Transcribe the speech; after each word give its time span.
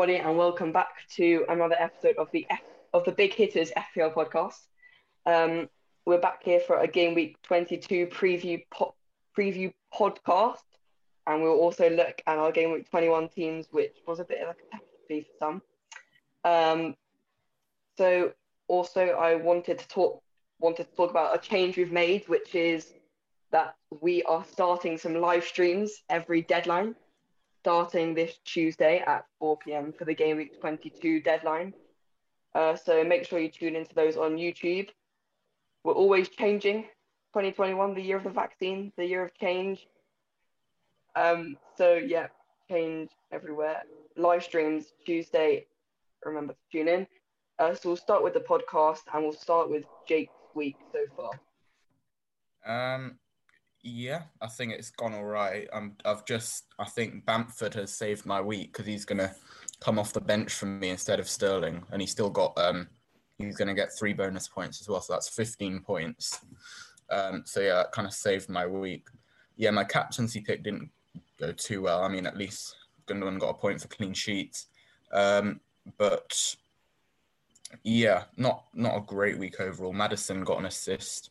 Everybody, 0.00 0.26
and 0.26 0.38
welcome 0.38 0.72
back 0.72 1.06
to 1.16 1.44
another 1.50 1.76
episode 1.78 2.16
of 2.16 2.30
the 2.32 2.46
F- 2.48 2.62
of 2.94 3.04
the 3.04 3.12
Big 3.12 3.34
Hitters 3.34 3.70
FPL 3.76 4.14
podcast. 4.14 4.56
Um, 5.26 5.68
we're 6.06 6.22
back 6.22 6.42
here 6.42 6.58
for 6.58 6.78
a 6.78 6.86
game 6.86 7.14
week 7.14 7.36
22 7.42 8.06
preview 8.06 8.62
po- 8.70 8.94
preview 9.36 9.74
podcast, 9.92 10.62
and 11.26 11.42
we'll 11.42 11.52
also 11.52 11.90
look 11.90 12.22
at 12.26 12.38
our 12.38 12.50
game 12.50 12.72
week 12.72 12.88
21 12.88 13.28
teams, 13.28 13.66
which 13.72 13.94
was 14.06 14.20
a 14.20 14.24
bit 14.24 14.40
of 14.40 14.48
a 14.48 14.54
catastrophe 14.54 15.20
for 15.20 15.36
some. 15.38 15.62
Um, 16.50 16.94
so, 17.98 18.32
also, 18.68 19.02
I 19.02 19.34
wanted 19.34 19.80
to 19.80 19.88
talk 19.88 20.22
wanted 20.60 20.88
to 20.88 20.96
talk 20.96 21.10
about 21.10 21.34
a 21.34 21.38
change 21.46 21.76
we've 21.76 21.92
made, 21.92 22.26
which 22.26 22.54
is 22.54 22.94
that 23.50 23.74
we 24.00 24.22
are 24.22 24.46
starting 24.50 24.96
some 24.96 25.16
live 25.16 25.44
streams 25.44 26.00
every 26.08 26.40
deadline 26.40 26.94
starting 27.60 28.14
this 28.14 28.38
Tuesday 28.44 29.02
at 29.06 29.26
4 29.38 29.58
p.m. 29.58 29.92
for 29.92 30.04
the 30.04 30.14
Game 30.14 30.38
Week 30.38 30.58
22 30.60 31.20
deadline. 31.20 31.74
Uh, 32.54 32.74
so 32.74 33.04
make 33.04 33.26
sure 33.26 33.38
you 33.38 33.50
tune 33.50 33.76
into 33.76 33.94
those 33.94 34.16
on 34.16 34.36
YouTube. 34.36 34.88
We're 35.84 35.92
always 35.92 36.28
changing. 36.28 36.82
2021, 37.34 37.94
the 37.94 38.02
year 38.02 38.16
of 38.16 38.24
the 38.24 38.30
vaccine, 38.30 38.92
the 38.96 39.06
year 39.06 39.24
of 39.24 39.32
change. 39.38 39.86
Um, 41.14 41.56
so 41.76 41.94
yeah, 41.94 42.28
change 42.68 43.10
everywhere. 43.30 43.82
Live 44.16 44.42
streams 44.42 44.86
Tuesday. 45.06 45.66
Remember 46.24 46.54
to 46.54 46.58
tune 46.72 46.88
in. 46.88 47.06
Uh, 47.58 47.74
so 47.74 47.90
we'll 47.90 47.96
start 47.96 48.24
with 48.24 48.32
the 48.34 48.40
podcast, 48.40 49.02
and 49.12 49.22
we'll 49.22 49.32
start 49.32 49.70
with 49.70 49.84
Jake's 50.08 50.32
week 50.54 50.76
so 50.92 51.04
far. 51.16 52.94
Um, 52.94 53.18
yeah, 53.82 54.22
I 54.40 54.46
think 54.46 54.72
it's 54.72 54.90
gone 54.90 55.14
all 55.14 55.24
right. 55.24 55.68
I'm, 55.72 55.96
I've 56.04 56.24
just, 56.24 56.64
I 56.78 56.84
think 56.84 57.24
Bamford 57.24 57.74
has 57.74 57.94
saved 57.94 58.26
my 58.26 58.40
week 58.40 58.72
because 58.72 58.86
he's 58.86 59.04
gonna 59.04 59.34
come 59.80 59.98
off 59.98 60.12
the 60.12 60.20
bench 60.20 60.52
from 60.52 60.78
me 60.78 60.90
instead 60.90 61.20
of 61.20 61.28
Sterling, 61.28 61.82
and 61.90 62.00
he's 62.00 62.10
still 62.10 62.30
got, 62.30 62.56
um, 62.58 62.88
he's 63.38 63.56
gonna 63.56 63.74
get 63.74 63.96
three 63.98 64.12
bonus 64.12 64.48
points 64.48 64.80
as 64.80 64.88
well, 64.88 65.00
so 65.00 65.12
that's 65.12 65.28
15 65.28 65.80
points. 65.80 66.40
Um, 67.10 67.42
so 67.46 67.60
yeah, 67.60 67.74
that 67.74 67.92
kind 67.92 68.06
of 68.06 68.14
saved 68.14 68.48
my 68.48 68.66
week. 68.66 69.08
Yeah, 69.56 69.70
my 69.70 69.84
captaincy 69.84 70.40
pick 70.40 70.62
didn't 70.62 70.90
go 71.38 71.52
too 71.52 71.82
well. 71.82 72.02
I 72.02 72.08
mean, 72.08 72.26
at 72.26 72.36
least 72.36 72.76
Gundogan 73.06 73.40
got 73.40 73.50
a 73.50 73.54
point 73.54 73.80
for 73.80 73.88
clean 73.88 74.14
sheets, 74.14 74.66
um, 75.12 75.60
but 75.98 76.56
yeah, 77.82 78.24
not 78.36 78.64
not 78.74 78.96
a 78.96 79.00
great 79.00 79.38
week 79.38 79.60
overall. 79.60 79.92
Maddison 79.92 80.44
got 80.44 80.58
an 80.58 80.66
assist. 80.66 81.30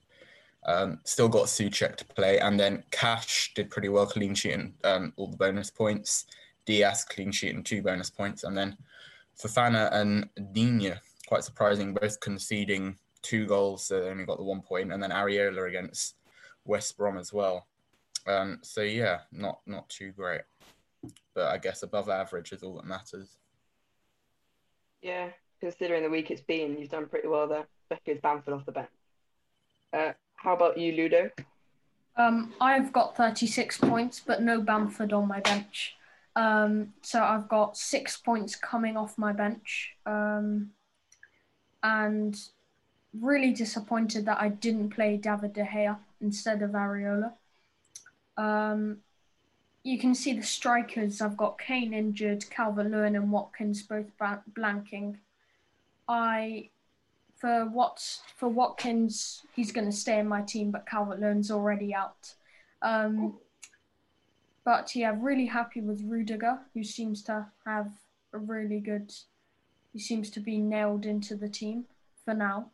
Um, 0.66 1.00
still 1.06 1.30
got 1.30 1.46
Soucek 1.46 1.96
to 1.96 2.06
play, 2.06 2.40
and 2.40 2.60
then 2.60 2.84
Cash 2.92 3.54
did 3.56 3.70
pretty 3.70 3.90
well, 3.90 4.06
clean 4.06 4.36
sheet 4.36 4.54
and 4.54 4.74
um, 4.84 5.14
all 5.16 5.28
the 5.28 5.38
bonus 5.38 5.70
points. 5.70 6.26
Dias 6.66 7.04
clean 7.04 7.32
sheet 7.32 7.56
and 7.56 7.66
two 7.66 7.82
bonus 7.82 8.10
points, 8.10 8.44
and 8.44 8.58
then 8.58 8.78
Fofana 9.42 9.92
and 9.94 10.30
Digne, 10.54 10.94
quite 11.28 11.44
surprising, 11.44 11.94
both 11.94 12.20
conceding 12.20 12.98
two 13.22 13.48
goals, 13.48 13.86
so 13.86 14.02
they 14.02 14.10
only 14.10 14.26
got 14.26 14.38
the 14.38 14.44
one 14.44 14.62
point, 14.62 14.92
and 14.92 15.02
then 15.02 15.12
Areola 15.12 15.68
against 15.68 16.16
West 16.66 16.98
Brom 16.98 17.18
as 17.18 17.34
well. 17.34 17.68
Um, 18.28 18.60
so 18.62 18.82
yeah, 18.82 19.20
not 19.32 19.62
not 19.66 19.90
too 19.90 20.12
great, 20.12 20.42
but 21.34 21.48
I 21.48 21.58
guess 21.58 21.84
above 21.84 22.10
average 22.10 22.52
is 22.52 22.64
all 22.64 22.76
that 22.76 22.86
matters. 22.86 23.38
Yeah, 25.02 25.30
considering 25.62 26.04
the 26.04 26.10
week 26.10 26.30
it's 26.30 26.42
been, 26.42 26.78
you've 26.78 26.90
done 26.90 27.08
pretty 27.08 27.28
well 27.30 27.48
there, 27.48 27.68
especially 27.90 28.20
Bamford 28.20 28.54
off 28.54 28.66
the 28.66 28.72
bench. 28.74 28.90
Uh, 29.94 30.12
how 30.44 30.54
about 30.54 30.78
you, 30.78 30.94
Ludo? 30.94 31.30
Um, 32.16 32.54
I've 32.60 32.92
got 32.92 33.16
36 33.16 33.78
points, 33.78 34.22
but 34.26 34.42
no 34.42 34.62
Bamford 34.62 35.14
on 35.14 35.28
my 35.28 35.40
bench. 35.40 35.96
Um, 36.36 36.94
so 37.02 37.24
I've 37.24 37.48
got 37.48 37.78
six 37.78 38.18
points 38.18 38.56
coming 38.56 38.98
off 38.98 39.18
my 39.18 39.32
bench. 39.34 39.96
Um, 40.06 40.72
and 41.84 42.40
really 43.14 43.52
disappointed 43.52 44.26
that 44.26 44.40
I 44.40 44.50
didn't 44.50 44.90
play 44.90 45.18
David 45.18 45.54
De 45.54 45.64
Gea 45.64 45.98
instead 46.22 46.62
of 46.62 46.72
Areola. 46.72 47.34
Um, 48.38 48.98
you 49.84 49.98
can 49.98 50.14
see 50.14 50.34
the 50.34 50.44
strikers. 50.44 51.22
I've 51.22 51.38
got 51.38 51.60
Kane 51.60 51.94
injured, 51.94 52.50
Calvert 52.50 52.92
Lewin 52.92 53.16
and 53.16 53.32
Watkins 53.32 53.82
both 53.82 54.08
blanking. 54.18 55.18
I 56.08 56.70
for 57.40 57.66
what 57.66 58.20
for 58.36 58.50
Watkins, 58.50 59.44
he's 59.56 59.72
going 59.72 59.90
to 59.90 59.96
stay 59.96 60.20
in 60.20 60.28
my 60.28 60.42
team, 60.42 60.72
but 60.72 60.86
Calvert 60.86 61.20
Lewin's 61.20 61.50
already 61.50 61.94
out. 61.94 62.34
Um, 62.82 63.38
but 64.66 64.96
yeah, 64.96 65.16
really 65.18 65.46
happy 65.46 65.82
with 65.82 66.04
Rudiger, 66.04 66.60
who 66.74 66.84
seems 66.84 67.24
to 67.24 67.48
have 67.66 67.92
a 68.34 68.38
really 68.38 68.80
good. 68.80 69.14
He 69.94 70.00
seems 70.00 70.30
to 70.32 70.40
be 70.40 70.60
nailed 70.60 71.06
into 71.06 71.36
the 71.36 71.50
team 71.50 71.86
for 72.24 72.34
now. 72.34 72.70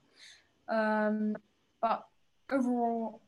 Um, 0.68 1.38
but 1.82 2.08
overall, 2.52 3.22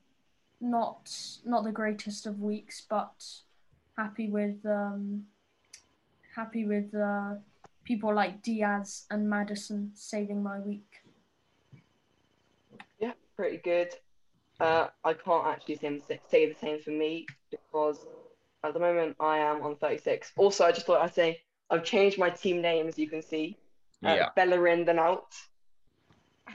not 0.60 1.12
not 1.46 1.64
the 1.64 1.72
greatest 1.72 2.26
of 2.26 2.42
weeks, 2.42 2.82
but 2.90 3.24
happy 3.96 4.28
with 4.28 4.66
um, 4.66 5.26
happy 6.36 6.66
with 6.66 6.94
uh, 6.96 7.36
people 7.84 8.14
like 8.14 8.42
Dias 8.42 9.06
and 9.12 9.30
Maddison 9.30 9.92
saving 9.94 10.42
my 10.42 10.60
week 10.60 11.04
pretty 13.38 13.58
good. 13.58 13.90
Uh, 14.60 14.88
I 15.04 15.14
can't 15.14 15.46
actually 15.46 15.76
say, 15.76 16.02
the 16.32 16.56
same 16.60 16.82
for 16.82 16.90
me 16.90 17.28
because 17.52 18.06
at 18.64 18.74
the 18.74 18.80
moment 18.80 19.16
I 19.20 19.38
am 19.38 19.62
on 19.62 19.76
36. 19.76 20.34
Also, 20.36 20.66
I 20.66 20.72
just 20.72 20.88
thought 20.88 21.02
I'd 21.02 21.14
say 21.14 21.42
I've 21.70 21.84
changed 21.84 22.18
my 22.18 22.32
team 22.32 22.62
name, 22.62 22.88
as 22.88 22.98
you 22.98 23.08
can 23.08 23.22
see. 23.22 23.58
Uh, 24.04 24.16
yeah. 24.16 24.30
Bellerin 24.36 24.84
then 24.84 25.00
out. 25.00 25.36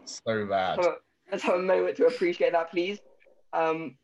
So 0.05 0.47
bad. 0.47 0.81
Let's 1.31 1.45
have 1.45 1.55
a 1.55 1.63
moment 1.63 1.97
to 1.97 2.07
appreciate 2.07 2.53
that, 2.53 2.71
please. 2.71 2.99
Um, 3.53 3.97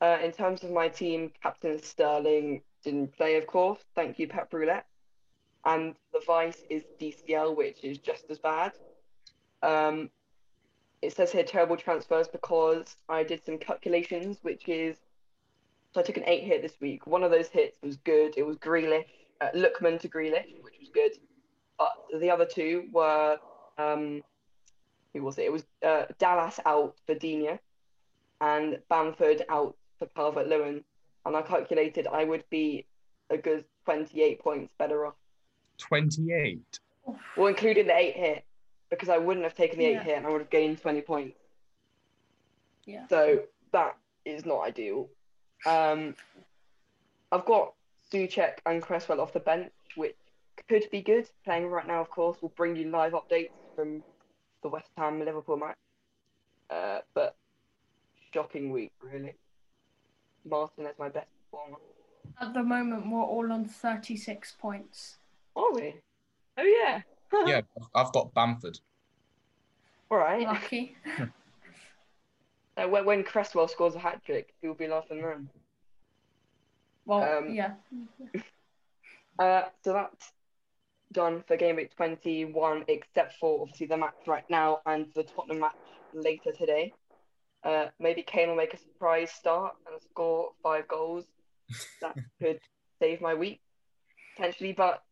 uh, 0.00 0.18
in 0.22 0.32
terms 0.32 0.64
of 0.64 0.70
my 0.70 0.88
team, 0.88 1.32
Captain 1.42 1.80
Sterling 1.82 2.62
didn't 2.84 3.16
play, 3.16 3.36
of 3.36 3.46
course. 3.46 3.80
Thank 3.94 4.18
you, 4.18 4.28
Pep 4.28 4.52
Roulette. 4.52 4.86
And 5.64 5.94
the 6.12 6.20
vice 6.26 6.62
is 6.68 6.84
DCL, 7.00 7.56
which 7.56 7.82
is 7.82 7.98
just 7.98 8.24
as 8.30 8.38
bad. 8.38 8.72
Um, 9.62 10.10
it 11.06 11.14
says 11.14 11.30
here 11.30 11.44
terrible 11.44 11.76
transfers 11.76 12.26
because 12.26 12.96
I 13.08 13.22
did 13.22 13.44
some 13.46 13.58
calculations, 13.58 14.38
which 14.42 14.68
is 14.68 14.96
so 15.94 16.00
I 16.00 16.02
took 16.02 16.16
an 16.16 16.24
eight 16.26 16.42
hit 16.42 16.62
this 16.62 16.74
week. 16.80 17.06
One 17.06 17.22
of 17.22 17.30
those 17.30 17.48
hits 17.48 17.78
was 17.80 17.96
good. 17.96 18.34
It 18.36 18.44
was 18.44 18.56
Grealish, 18.56 19.06
uh, 19.40 19.50
Lookman 19.54 20.00
to 20.00 20.08
Grealish, 20.08 20.62
which 20.62 20.74
was 20.80 20.90
good. 20.92 21.12
But 21.78 21.92
the 22.20 22.28
other 22.28 22.44
two 22.44 22.88
were 22.92 23.38
um, 23.78 24.22
who 25.14 25.22
was 25.22 25.38
it? 25.38 25.44
It 25.44 25.52
was 25.52 25.64
uh, 25.86 26.06
Dallas 26.18 26.58
out 26.66 26.96
for 27.06 27.14
Digne 27.14 27.58
and 28.40 28.78
Bamford 28.90 29.42
out 29.48 29.76
for 29.98 30.06
Calvert 30.06 30.48
Lewin. 30.48 30.82
And 31.24 31.36
I 31.36 31.42
calculated 31.42 32.08
I 32.08 32.24
would 32.24 32.44
be 32.50 32.84
a 33.30 33.38
good 33.38 33.64
28 33.84 34.40
points 34.40 34.72
better 34.76 35.06
off. 35.06 35.14
28? 35.78 36.80
Well, 37.36 37.46
including 37.46 37.86
the 37.86 37.96
eight 37.96 38.16
hit 38.16 38.45
because 38.90 39.08
I 39.08 39.18
wouldn't 39.18 39.44
have 39.44 39.54
taken 39.54 39.78
the 39.78 39.84
yeah. 39.84 40.00
eight 40.00 40.02
hit 40.02 40.16
and 40.18 40.26
I 40.26 40.30
would 40.30 40.40
have 40.40 40.50
gained 40.50 40.80
20 40.80 41.00
points. 41.02 41.38
Yeah. 42.84 43.06
So 43.08 43.42
that 43.72 43.96
is 44.24 44.46
not 44.46 44.62
ideal. 44.62 45.08
Um, 45.64 46.14
I've 47.32 47.44
got 47.44 47.74
Soucek 48.12 48.58
and 48.66 48.80
Cresswell 48.80 49.20
off 49.20 49.32
the 49.32 49.40
bench, 49.40 49.72
which 49.96 50.16
could 50.68 50.84
be 50.90 51.02
good. 51.02 51.28
Playing 51.44 51.66
right 51.66 51.86
now, 51.86 52.00
of 52.00 52.10
course, 52.10 52.40
will 52.40 52.52
bring 52.56 52.76
you 52.76 52.90
live 52.90 53.12
updates 53.12 53.50
from 53.74 54.02
the 54.62 54.68
West 54.68 54.88
Ham 54.96 55.24
Liverpool 55.24 55.56
match. 55.56 55.76
Uh, 56.70 57.00
but 57.14 57.36
shocking 58.32 58.70
week, 58.70 58.92
really. 59.00 59.34
Martin 60.44 60.86
is 60.86 60.94
my 60.98 61.08
best 61.08 61.28
performer. 61.50 61.78
At 62.40 62.54
the 62.54 62.62
moment, 62.62 63.10
we're 63.10 63.22
all 63.22 63.50
on 63.52 63.64
36 63.66 64.56
points. 64.60 65.16
Are 65.54 65.72
we? 65.72 65.94
Oh, 66.58 66.62
yeah. 66.62 67.02
Yeah, 67.46 67.60
I've 67.94 68.12
got 68.12 68.32
Bamford. 68.34 68.78
All 70.10 70.18
right. 70.18 70.46
Lucky. 70.46 70.96
uh, 72.76 72.88
when, 72.88 73.04
when 73.04 73.24
Cresswell 73.24 73.68
scores 73.68 73.94
a 73.94 73.98
hat 73.98 74.24
trick, 74.24 74.54
he 74.60 74.68
will 74.68 74.74
be 74.74 74.86
laughing 74.86 75.22
then. 75.22 75.48
Well, 77.04 77.38
um, 77.38 77.54
yeah. 77.54 77.72
uh, 79.38 79.62
so 79.84 79.92
that's 79.92 80.32
done 81.12 81.42
for 81.46 81.56
game 81.56 81.76
week 81.76 81.94
21, 81.96 82.84
except 82.88 83.34
for 83.38 83.62
obviously 83.62 83.86
the 83.86 83.96
match 83.96 84.14
right 84.26 84.48
now 84.50 84.80
and 84.86 85.06
the 85.14 85.22
Tottenham 85.22 85.60
match 85.60 85.74
later 86.12 86.52
today. 86.52 86.92
Uh, 87.64 87.86
maybe 87.98 88.22
Kane 88.22 88.48
will 88.48 88.56
make 88.56 88.74
a 88.74 88.78
surprise 88.78 89.30
start 89.30 89.74
and 89.90 90.00
score 90.02 90.50
five 90.62 90.86
goals. 90.86 91.24
That 92.00 92.16
could 92.40 92.60
save 93.00 93.20
my 93.20 93.34
week 93.34 93.60
potentially, 94.36 94.72
but 94.72 95.02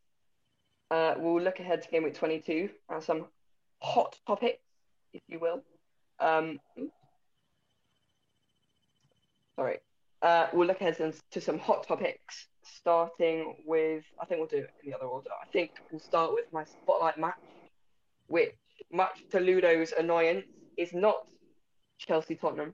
uh, 0.94 1.14
we'll 1.18 1.42
look 1.42 1.58
ahead 1.58 1.82
to 1.82 1.88
game 1.88 2.04
week 2.04 2.14
22 2.14 2.70
and 2.88 3.02
some 3.02 3.26
hot 3.80 4.16
topics, 4.28 4.62
if 5.12 5.22
you 5.26 5.40
will. 5.40 5.60
Um, 6.20 6.60
sorry. 9.56 9.78
Uh, 10.22 10.46
we'll 10.52 10.68
look 10.68 10.80
ahead 10.80 11.14
to 11.32 11.40
some 11.40 11.58
hot 11.58 11.86
topics 11.86 12.46
starting 12.62 13.56
with, 13.66 14.04
I 14.22 14.24
think 14.24 14.38
we'll 14.38 14.48
do 14.48 14.58
it 14.58 14.70
in 14.84 14.90
the 14.90 14.96
other 14.96 15.06
order. 15.06 15.30
I 15.30 15.46
think 15.46 15.72
we'll 15.90 16.00
start 16.00 16.32
with 16.32 16.44
my 16.52 16.64
spotlight 16.64 17.18
match, 17.18 17.34
which, 18.28 18.54
much 18.92 19.24
to 19.32 19.40
Ludo's 19.40 19.92
annoyance, 19.98 20.46
is 20.76 20.92
not 20.92 21.26
Chelsea 21.98 22.36
Tottenham, 22.36 22.72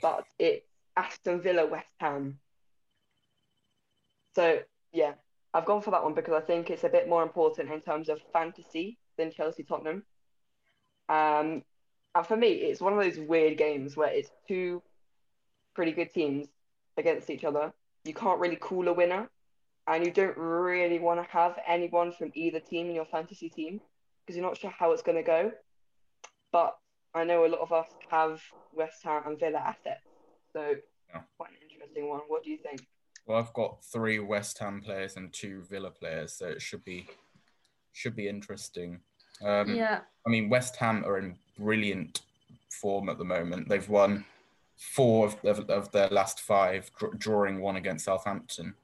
but 0.00 0.24
it's 0.38 0.64
Aston 0.96 1.42
Villa 1.42 1.66
West 1.66 1.90
Ham. 1.98 2.38
So, 4.36 4.60
yeah, 4.92 5.14
I've 5.54 5.64
gone 5.64 5.82
for 5.82 5.90
that 5.92 6.04
one 6.04 6.14
because 6.14 6.34
I 6.34 6.40
think 6.40 6.70
it's 6.70 6.84
a 6.84 6.88
bit 6.88 7.08
more 7.08 7.22
important 7.22 7.70
in 7.70 7.80
terms 7.80 8.08
of 8.08 8.20
fantasy 8.32 8.98
than 9.16 9.32
Chelsea 9.32 9.62
Tottenham. 9.62 10.04
Um, 11.08 11.62
and 12.14 12.26
for 12.26 12.36
me, 12.36 12.48
it's 12.48 12.80
one 12.80 12.92
of 12.92 13.02
those 13.02 13.18
weird 13.18 13.56
games 13.56 13.96
where 13.96 14.10
it's 14.10 14.30
two 14.46 14.82
pretty 15.74 15.92
good 15.92 16.12
teams 16.12 16.48
against 16.96 17.30
each 17.30 17.44
other. 17.44 17.72
You 18.04 18.14
can't 18.14 18.40
really 18.40 18.56
call 18.56 18.88
a 18.88 18.92
winner, 18.92 19.30
and 19.86 20.04
you 20.04 20.12
don't 20.12 20.36
really 20.36 20.98
want 20.98 21.20
to 21.24 21.30
have 21.32 21.58
anyone 21.66 22.12
from 22.12 22.30
either 22.34 22.60
team 22.60 22.88
in 22.88 22.94
your 22.94 23.06
fantasy 23.06 23.48
team 23.48 23.80
because 24.20 24.36
you're 24.36 24.46
not 24.46 24.58
sure 24.58 24.70
how 24.70 24.92
it's 24.92 25.02
going 25.02 25.16
to 25.16 25.22
go. 25.22 25.52
But 26.52 26.76
I 27.14 27.24
know 27.24 27.46
a 27.46 27.48
lot 27.48 27.60
of 27.60 27.72
us 27.72 27.88
have 28.10 28.42
West 28.74 29.02
Ham 29.04 29.22
and 29.26 29.38
Villa 29.38 29.58
assets, 29.58 30.04
so 30.52 30.76
Yeah. 31.08 31.22
quite 31.38 31.50
an 31.50 31.56
interesting 31.62 32.08
one. 32.08 32.20
What 32.28 32.44
do 32.44 32.50
you 32.50 32.58
think? 32.58 32.86
Well, 33.28 33.36
I've 33.38 33.52
got 33.52 33.84
three 33.84 34.18
West 34.20 34.58
Ham 34.58 34.80
players 34.80 35.16
and 35.16 35.30
two 35.30 35.62
Villa 35.68 35.90
players, 35.90 36.32
so 36.32 36.46
it 36.46 36.62
should 36.62 36.82
be 36.82 37.06
should 37.92 38.16
be 38.16 38.26
interesting. 38.26 39.00
Um, 39.44 39.74
Yeah, 39.74 40.00
I 40.26 40.30
mean, 40.30 40.48
West 40.48 40.76
Ham 40.76 41.04
are 41.04 41.18
in 41.18 41.36
brilliant 41.58 42.22
form 42.70 43.10
at 43.10 43.18
the 43.18 43.24
moment. 43.24 43.68
They've 43.68 43.88
won 43.88 44.24
four 44.76 45.26
of, 45.26 45.44
of, 45.44 45.68
of 45.68 45.92
their 45.92 46.08
last 46.08 46.40
five, 46.40 46.90
dr- 46.98 47.18
drawing 47.18 47.60
one 47.60 47.76
against 47.76 48.06
Southampton. 48.06 48.74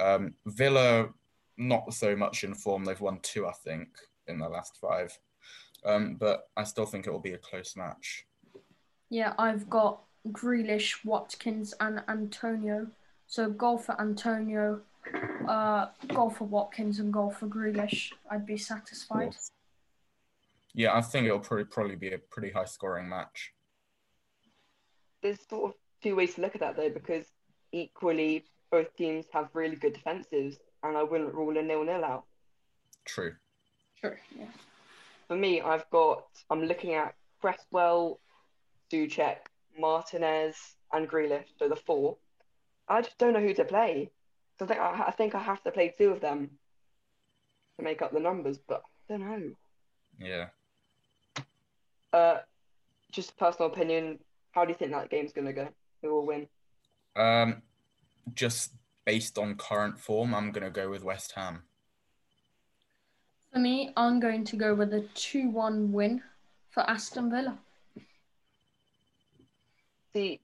Um, 0.00 0.34
Villa, 0.46 1.10
not 1.58 1.92
so 1.92 2.16
much 2.16 2.44
in 2.44 2.54
form. 2.54 2.84
They've 2.84 3.00
won 3.00 3.18
two, 3.22 3.46
I 3.46 3.52
think, 3.52 3.88
in 4.28 4.38
their 4.38 4.48
last 4.48 4.78
five. 4.80 5.18
Um, 5.84 6.14
but 6.14 6.48
I 6.56 6.64
still 6.64 6.86
think 6.86 7.06
it 7.06 7.10
will 7.10 7.18
be 7.18 7.34
a 7.34 7.38
close 7.38 7.76
match. 7.76 8.24
yeah. 9.10 9.34
I've 9.38 9.68
got 9.68 10.00
Grealish, 10.28 11.04
Watkins, 11.04 11.74
and 11.80 12.02
Antonio. 12.08 12.88
So 13.28 13.50
goal 13.50 13.76
for 13.76 14.00
Antonio, 14.00 14.80
uh, 15.46 15.88
goal 16.08 16.30
for 16.30 16.44
Watkins, 16.44 16.98
and 16.98 17.12
goal 17.12 17.30
for 17.30 17.46
Grealish. 17.46 18.10
I'd 18.30 18.46
be 18.46 18.56
satisfied. 18.56 19.36
Yeah, 20.72 20.96
I 20.96 21.02
think 21.02 21.26
it'll 21.26 21.38
probably 21.38 21.66
probably 21.66 21.96
be 21.96 22.12
a 22.12 22.18
pretty 22.18 22.50
high 22.50 22.64
scoring 22.64 23.06
match. 23.06 23.52
There's 25.22 25.46
sort 25.46 25.70
of 25.70 25.76
two 26.02 26.16
ways 26.16 26.34
to 26.34 26.40
look 26.40 26.54
at 26.54 26.62
that 26.62 26.76
though, 26.76 26.88
because 26.88 27.26
equally 27.70 28.46
both 28.70 28.96
teams 28.96 29.26
have 29.34 29.50
really 29.52 29.76
good 29.76 29.92
defenses, 29.92 30.56
and 30.82 30.96
I 30.96 31.02
wouldn't 31.02 31.34
rule 31.34 31.58
a 31.58 31.62
nil-nil 31.62 32.04
out. 32.04 32.24
True. 33.04 33.34
Sure. 34.00 34.18
Yeah. 34.38 34.46
For 35.26 35.36
me, 35.36 35.60
I've 35.60 35.88
got 35.90 36.24
I'm 36.48 36.64
looking 36.64 36.94
at 36.94 37.14
Cresswell, 37.42 38.20
Soucek, 38.90 39.36
Martinez, 39.78 40.56
and 40.94 41.06
Grealish, 41.06 41.44
so 41.58 41.68
the 41.68 41.76
four. 41.76 42.16
I 42.88 43.02
just 43.02 43.18
don't 43.18 43.32
know 43.32 43.40
who 43.40 43.54
to 43.54 43.64
play. 43.64 44.10
So 44.58 44.64
I 44.64 44.68
think 44.68 44.80
I, 44.80 45.04
I 45.08 45.10
think 45.10 45.34
I 45.34 45.40
have 45.40 45.62
to 45.64 45.70
play 45.70 45.94
two 45.96 46.10
of 46.10 46.20
them 46.20 46.50
to 47.76 47.84
make 47.84 48.02
up 48.02 48.12
the 48.12 48.20
numbers, 48.20 48.58
but 48.58 48.82
I 49.08 49.12
don't 49.12 49.20
know. 49.20 49.52
Yeah. 50.18 50.46
Uh, 52.12 52.38
just 53.12 53.36
personal 53.36 53.70
opinion. 53.70 54.18
How 54.52 54.64
do 54.64 54.70
you 54.70 54.76
think 54.76 54.92
that 54.92 55.10
game's 55.10 55.32
gonna 55.32 55.52
go? 55.52 55.68
Who 56.02 56.14
will 56.14 56.26
win? 56.26 56.48
Um, 57.14 57.62
just 58.34 58.72
based 59.04 59.38
on 59.38 59.54
current 59.56 59.98
form, 59.98 60.34
I'm 60.34 60.50
gonna 60.50 60.70
go 60.70 60.90
with 60.90 61.04
West 61.04 61.32
Ham. 61.32 61.62
For 63.52 63.58
me, 63.58 63.92
I'm 63.96 64.20
going 64.20 64.44
to 64.44 64.56
go 64.56 64.74
with 64.74 64.92
a 64.92 65.00
2 65.14 65.50
1 65.50 65.92
win 65.92 66.22
for 66.70 66.88
Aston 66.88 67.30
Villa. 67.30 67.58
See, 70.12 70.40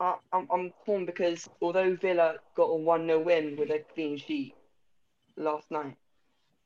I, 0.00 0.14
I'm 0.32 0.46
I'm 0.52 0.72
torn 0.86 1.06
because 1.06 1.48
although 1.60 1.96
Villa 1.96 2.36
got 2.54 2.64
a 2.64 2.76
one 2.76 3.06
0 3.06 3.20
win 3.20 3.56
with 3.56 3.70
a 3.70 3.84
clean 3.94 4.16
sheet 4.16 4.54
last 5.36 5.70
night, 5.70 5.96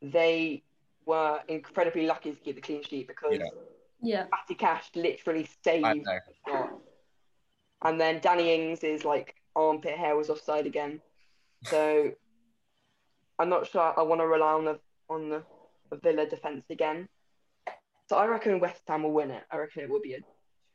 they 0.01 0.63
were 1.07 1.41
incredibly 1.49 2.07
lucky 2.07 2.33
to 2.33 2.41
get 2.45 2.57
the 2.57 2.61
clean 2.61 2.83
sheet 2.83 3.09
because 3.09 3.39
Yeah. 3.39 3.49
Yeah. 4.03 4.25
Matty 4.31 4.55
Cash 4.55 4.91
literally 4.95 5.49
saved 5.65 5.87
I 5.87 5.95
the 5.95 6.21
shot. 6.47 6.71
And 7.85 8.01
then 8.01 8.21
Danny 8.21 8.55
Ings 8.55 8.85
is 8.85 9.05
like 9.05 9.35
armpit 9.55 9.97
hair 9.97 10.17
was 10.17 10.31
offside 10.31 10.67
again. 10.67 11.01
So 11.65 12.13
I'm 13.39 13.49
not 13.49 13.69
sure 13.69 13.95
I 13.97 14.03
want 14.03 14.21
to 14.21 14.27
rely 14.27 14.53
on 14.53 14.65
the 14.65 14.81
on 15.09 15.29
the, 15.29 15.43
the 15.91 15.97
Villa 15.97 16.27
defense 16.27 16.65
again. 16.71 17.09
So 18.09 18.17
I 18.17 18.27
reckon 18.27 18.61
West 18.61 18.83
Ham 18.89 19.05
will 19.05 19.13
win 19.13 19.31
it. 19.31 19.43
I 19.51 19.57
reckon 19.57 19.83
it 19.83 19.91
will 19.91 20.01
be 20.01 20.15
a 20.15 20.19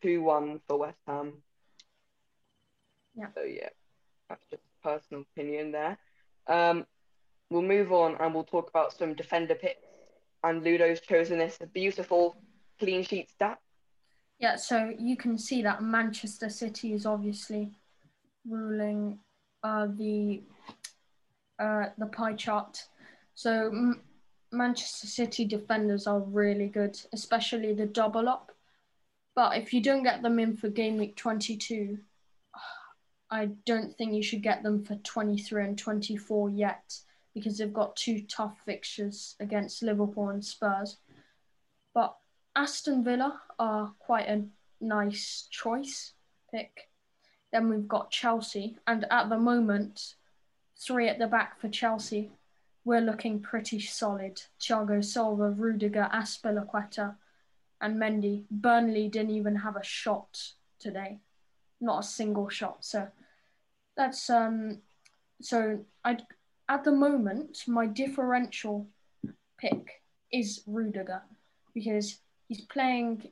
two 0.01 0.21
one 0.21 0.61
for 0.67 0.77
West 0.77 0.97
Ham. 1.07 1.33
Yeah. 3.17 3.27
So 3.35 3.41
yeah, 3.41 3.69
that's 4.29 4.45
just 4.49 4.63
personal 4.83 5.23
opinion 5.33 5.71
there. 5.71 5.97
Um, 6.47 6.85
we'll 7.49 7.63
move 7.63 7.91
on 7.91 8.15
and 8.19 8.33
we'll 8.33 8.43
talk 8.43 8.69
about 8.69 8.93
some 8.93 9.15
defender 9.15 9.55
picks. 9.55 9.81
And 10.43 10.63
Ludo's 10.63 11.01
chosen 11.01 11.39
this 11.39 11.57
beautiful 11.73 12.37
clean 12.79 13.03
sheet 13.03 13.29
stat. 13.29 13.57
Yeah, 14.39 14.55
so 14.55 14.93
you 14.99 15.17
can 15.17 15.37
see 15.37 15.63
that 15.63 15.81
Manchester 15.81 16.47
City 16.47 16.93
is 16.93 17.07
obviously 17.07 17.71
ruling 18.47 19.17
uh, 19.63 19.87
the 19.97 20.43
uh, 21.59 21.87
the 21.97 22.05
pie 22.05 22.33
chart. 22.35 22.85
So 23.33 23.69
M- 23.69 24.01
Manchester 24.51 25.07
City 25.07 25.43
defenders 25.43 26.05
are 26.05 26.19
really 26.19 26.67
good, 26.67 26.99
especially 27.13 27.73
the 27.73 27.87
double 27.87 28.29
up. 28.29 28.51
But 29.35 29.57
if 29.57 29.73
you 29.73 29.81
don't 29.81 30.03
get 30.03 30.21
them 30.21 30.39
in 30.39 30.55
for 30.55 30.69
game 30.69 30.97
week 30.97 31.15
22, 31.15 31.97
I 33.29 33.47
don't 33.65 33.95
think 33.95 34.13
you 34.13 34.23
should 34.23 34.41
get 34.41 34.63
them 34.63 34.83
for 34.83 34.95
23 34.95 35.63
and 35.63 35.77
24 35.77 36.49
yet 36.49 36.99
because 37.33 37.57
they've 37.57 37.73
got 37.73 37.95
two 37.95 38.21
tough 38.21 38.57
fixtures 38.65 39.35
against 39.39 39.83
Liverpool 39.83 40.29
and 40.29 40.43
Spurs. 40.43 40.97
But 41.93 42.15
Aston 42.55 43.03
Villa 43.03 43.41
are 43.59 43.93
quite 43.99 44.27
a 44.27 44.45
nice 44.79 45.47
choice 45.51 46.13
pick. 46.51 46.89
Then 47.51 47.69
we've 47.69 47.87
got 47.87 48.11
Chelsea, 48.11 48.77
and 48.87 49.05
at 49.11 49.29
the 49.29 49.37
moment, 49.37 50.15
three 50.77 51.07
at 51.07 51.19
the 51.19 51.27
back 51.27 51.59
for 51.59 51.69
Chelsea. 51.69 52.31
We're 52.83 53.01
looking 53.01 53.41
pretty 53.41 53.79
solid. 53.79 54.41
Thiago 54.59 55.03
Silva, 55.03 55.51
Rudiger, 55.51 56.09
Azpilicueta, 56.13 57.15
and 57.81 57.97
Mendy. 57.97 58.45
Burnley 58.49 59.07
didn't 59.09 59.35
even 59.35 59.57
have 59.57 59.75
a 59.75 59.83
shot 59.83 60.53
today, 60.79 61.19
not 61.79 62.03
a 62.03 62.07
single 62.07 62.49
shot. 62.49 62.83
So 62.83 63.07
that's 63.95 64.29
um. 64.29 64.79
So 65.41 65.85
I, 66.03 66.17
at 66.69 66.83
the 66.83 66.91
moment, 66.91 67.63
my 67.67 67.85
differential 67.85 68.87
pick 69.57 70.01
is 70.31 70.61
Rudiger 70.65 71.21
because 71.73 72.17
he's 72.47 72.61
playing 72.61 73.29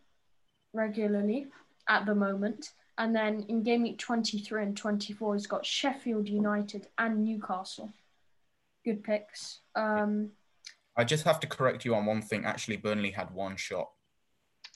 regularly 0.74 1.48
at 1.88 2.06
the 2.06 2.16
moment. 2.16 2.72
And 2.98 3.14
then 3.16 3.46
in 3.50 3.64
game 3.64 3.84
week 3.84 3.98
23 3.98 4.64
and 4.64 4.78
24, 4.78 5.36
he's 5.36 5.48
got 5.48 5.66
Sheffield 5.66 6.30
United 6.30 6.88
and 6.98 7.26
Newcastle. 7.26 7.92
Good 8.86 9.04
picks. 9.04 9.60
Um, 9.76 10.32
I 10.96 11.04
just 11.04 11.26
have 11.26 11.40
to 11.42 11.48
correct 11.48 11.84
you 11.84 11.96
on 11.96 12.06
one 12.06 12.22
thing. 12.22 12.46
Actually, 12.46 12.78
Burnley 12.78 13.12
had 13.12 13.32
one 13.32 13.58
shot. 13.58 13.90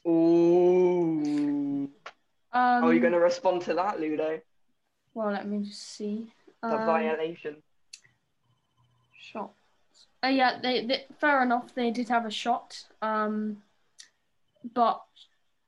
Ooh. 0.07 1.89
Um, 2.51 2.81
How 2.81 2.87
are 2.87 2.93
you 2.93 2.99
going 2.99 3.13
to 3.13 3.19
respond 3.19 3.61
to 3.63 3.73
that, 3.75 3.99
Ludo? 3.99 4.39
Well, 5.13 5.31
let 5.31 5.47
me 5.47 5.63
just 5.65 5.81
see. 5.83 6.31
The 6.61 6.75
Um, 6.75 6.85
violation. 6.85 7.57
Shots. 9.17 9.53
Uh, 10.23 10.27
yeah, 10.27 10.59
they, 10.61 10.85
they 10.85 11.05
fair 11.19 11.41
enough. 11.43 11.73
They 11.75 11.91
did 11.91 12.09
have 12.09 12.25
a 12.25 12.31
shot. 12.31 12.85
Um, 13.01 13.61
but 14.73 15.01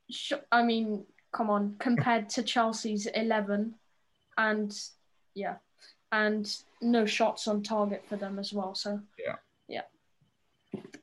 sh- 0.09 0.33
I 0.51 0.63
mean, 0.63 1.05
come 1.31 1.49
on, 1.49 1.75
compared 1.79 2.29
to 2.29 2.43
Chelsea's 2.43 3.05
eleven, 3.07 3.75
and 4.37 4.77
yeah, 5.33 5.55
and 6.11 6.53
no 6.81 7.05
shots 7.05 7.47
on 7.47 7.63
target 7.63 8.03
for 8.07 8.17
them 8.17 8.39
as 8.39 8.51
well. 8.51 8.75
So 8.75 8.99
Yeah. 9.17 9.35
yeah. 9.67 9.83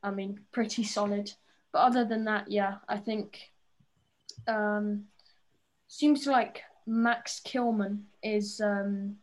I 0.02 0.10
mean, 0.10 0.40
pretty 0.52 0.84
solid. 0.84 1.32
But 1.72 1.78
other 1.80 2.04
than 2.04 2.24
that, 2.24 2.50
yeah, 2.50 2.76
I 2.88 2.98
think 2.98 3.50
um, 4.46 5.06
seems 5.88 6.26
like 6.26 6.62
Max 6.86 7.40
Kilman 7.44 8.02
is 8.22 8.60
um, 8.60 9.16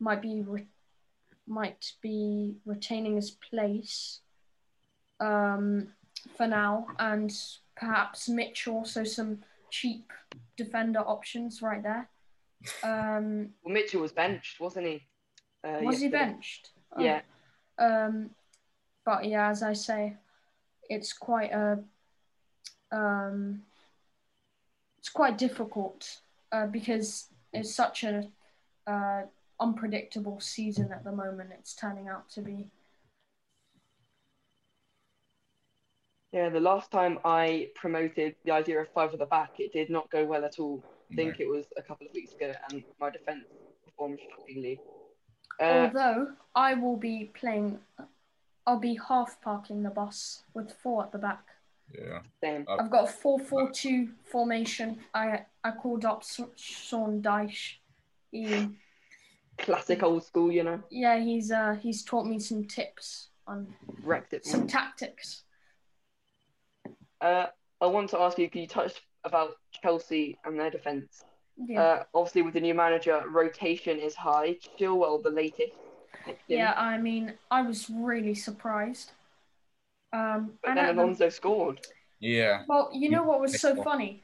might 0.00 0.20
be 0.20 0.42
re- 0.42 0.66
might 1.46 1.92
be 2.02 2.56
retaining 2.64 3.16
his 3.16 3.30
place 3.30 4.20
um, 5.20 5.88
for 6.36 6.46
now, 6.46 6.86
and 6.98 7.32
perhaps 7.76 8.28
Mitch 8.28 8.66
also 8.66 9.04
some 9.04 9.38
cheap 9.70 10.12
defender 10.56 11.00
options 11.00 11.62
right 11.62 11.82
there. 11.82 12.08
Um, 12.82 13.50
Well, 13.62 13.74
Mitchell 13.74 14.00
was 14.00 14.12
benched, 14.12 14.58
wasn't 14.58 14.86
he? 14.86 15.02
Uh, 15.62 15.80
Was 15.82 16.00
he 16.00 16.08
benched? 16.08 16.70
Oh. 16.96 17.02
Yeah. 17.02 17.20
Um, 17.78 18.30
but 19.04 19.24
yeah, 19.24 19.50
as 19.50 19.62
I 19.62 19.74
say, 19.74 20.16
it's 20.88 21.12
quite 21.12 21.52
a 21.52 21.78
um, 22.90 23.62
quite 25.16 25.38
difficult 25.38 26.20
uh, 26.52 26.66
because 26.66 27.28
it's 27.54 27.74
such 27.74 28.04
a 28.04 28.28
uh, 28.86 29.22
unpredictable 29.58 30.38
season 30.40 30.92
at 30.92 31.02
the 31.04 31.10
moment. 31.10 31.50
It's 31.58 31.74
turning 31.74 32.06
out 32.06 32.28
to 32.30 32.42
be. 32.42 32.68
Yeah, 36.32 36.50
the 36.50 36.60
last 36.60 36.90
time 36.90 37.18
I 37.24 37.70
promoted 37.74 38.34
the 38.44 38.52
idea 38.52 38.78
of 38.78 38.88
five 38.90 39.14
at 39.14 39.18
the 39.18 39.26
back, 39.26 39.52
it 39.58 39.72
did 39.72 39.88
not 39.88 40.10
go 40.10 40.22
well 40.26 40.44
at 40.44 40.58
all. 40.58 40.84
I 41.10 41.14
think 41.14 41.40
it 41.40 41.48
was 41.48 41.64
a 41.78 41.82
couple 41.82 42.06
of 42.06 42.12
weeks 42.12 42.34
ago, 42.34 42.52
and 42.70 42.84
my 43.00 43.08
defence 43.08 43.46
performed 43.86 44.18
shockingly. 44.28 44.78
Uh, 45.58 45.88
Although 45.88 46.26
I 46.54 46.74
will 46.74 46.98
be 46.98 47.30
playing, 47.32 47.78
I'll 48.66 48.78
be 48.78 48.98
half 49.08 49.40
parking 49.40 49.82
the 49.82 49.88
bus 49.88 50.42
with 50.52 50.72
four 50.72 51.04
at 51.04 51.12
the 51.12 51.18
back. 51.18 51.55
Yeah. 51.94 52.20
same. 52.42 52.66
I've 52.68 52.90
got 52.90 53.04
a 53.04 53.12
four-four-two 53.12 54.08
formation. 54.24 54.98
I 55.14 55.44
I 55.64 55.70
called 55.70 56.04
up 56.04 56.22
Sean 56.56 57.22
Dyche. 57.22 57.74
He 58.32 58.68
Classic 59.58 60.02
old 60.02 60.24
school, 60.24 60.52
you 60.52 60.64
know. 60.64 60.82
yeah 60.90 61.18
he's 61.18 61.50
uh 61.50 61.76
he's 61.80 62.02
taught 62.02 62.26
me 62.26 62.38
some 62.38 62.64
tips 62.64 63.28
on 63.46 63.68
Wrecked 64.02 64.44
some 64.44 64.66
tactics. 64.66 65.44
Uh, 67.20 67.46
I 67.80 67.86
want 67.86 68.10
to 68.10 68.18
ask 68.20 68.38
you, 68.38 68.50
can 68.50 68.60
you 68.62 68.66
touch 68.66 69.02
about 69.24 69.52
Chelsea 69.82 70.38
and 70.44 70.58
their 70.58 70.70
defence? 70.70 71.24
Yeah. 71.56 71.82
Uh, 71.82 72.04
obviously, 72.14 72.42
with 72.42 72.54
the 72.54 72.60
new 72.60 72.74
manager, 72.74 73.22
rotation 73.28 73.98
is 73.98 74.14
high. 74.14 74.56
Chilwell, 74.78 75.22
the 75.22 75.30
latest. 75.30 75.72
victim, 76.26 76.44
Yeah, 76.48 76.74
I 76.76 76.98
mean, 76.98 77.32
I 77.50 77.62
was 77.62 77.88
really 77.88 78.34
surprised. 78.34 79.12
Um, 80.16 80.58
But 80.62 80.70
and 80.70 80.78
then 80.78 80.84
at 80.86 80.96
the- 80.96 81.02
Alonso 81.02 81.28
scored. 81.28 81.86
Yeah. 82.18 82.64
well, 82.66 82.90
you 82.94 83.10
know 83.10 83.22
what 83.22 83.40
was 83.40 83.60
so 83.60 83.82
funny? 83.82 84.22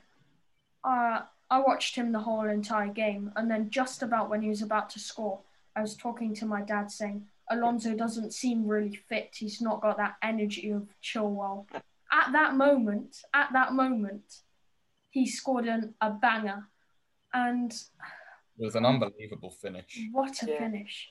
Uh, 0.82 1.20
I 1.50 1.58
watched 1.60 1.94
him 1.94 2.12
the 2.12 2.20
whole 2.20 2.48
entire 2.48 2.88
game, 2.88 3.30
and 3.36 3.50
then 3.50 3.68
just 3.70 4.02
about 4.02 4.30
when 4.30 4.40
he 4.42 4.48
was 4.48 4.62
about 4.62 4.88
to 4.90 4.98
score, 4.98 5.40
I 5.76 5.82
was 5.82 5.94
talking 5.96 6.34
to 6.36 6.46
my 6.46 6.62
dad 6.62 6.90
saying, 6.90 7.26
Alonso 7.50 7.94
doesn't 7.94 8.32
seem 8.32 8.66
really 8.66 8.94
fit. 8.96 9.36
He's 9.38 9.60
not 9.60 9.82
got 9.82 9.98
that 9.98 10.14
energy 10.22 10.70
of 10.70 10.88
Chilwell. 11.02 11.66
At 12.10 12.32
that 12.32 12.54
moment, 12.54 13.22
at 13.34 13.52
that 13.52 13.74
moment, 13.74 14.40
he 15.10 15.26
scored 15.26 15.66
an, 15.66 15.94
a 16.00 16.10
banger, 16.10 16.66
and 17.34 17.70
It 18.58 18.64
was 18.64 18.74
an 18.74 18.86
unbelievable 18.86 19.50
finish. 19.50 20.00
what 20.12 20.42
a 20.42 20.50
Yeah. 20.50 20.58
finish! 20.58 21.10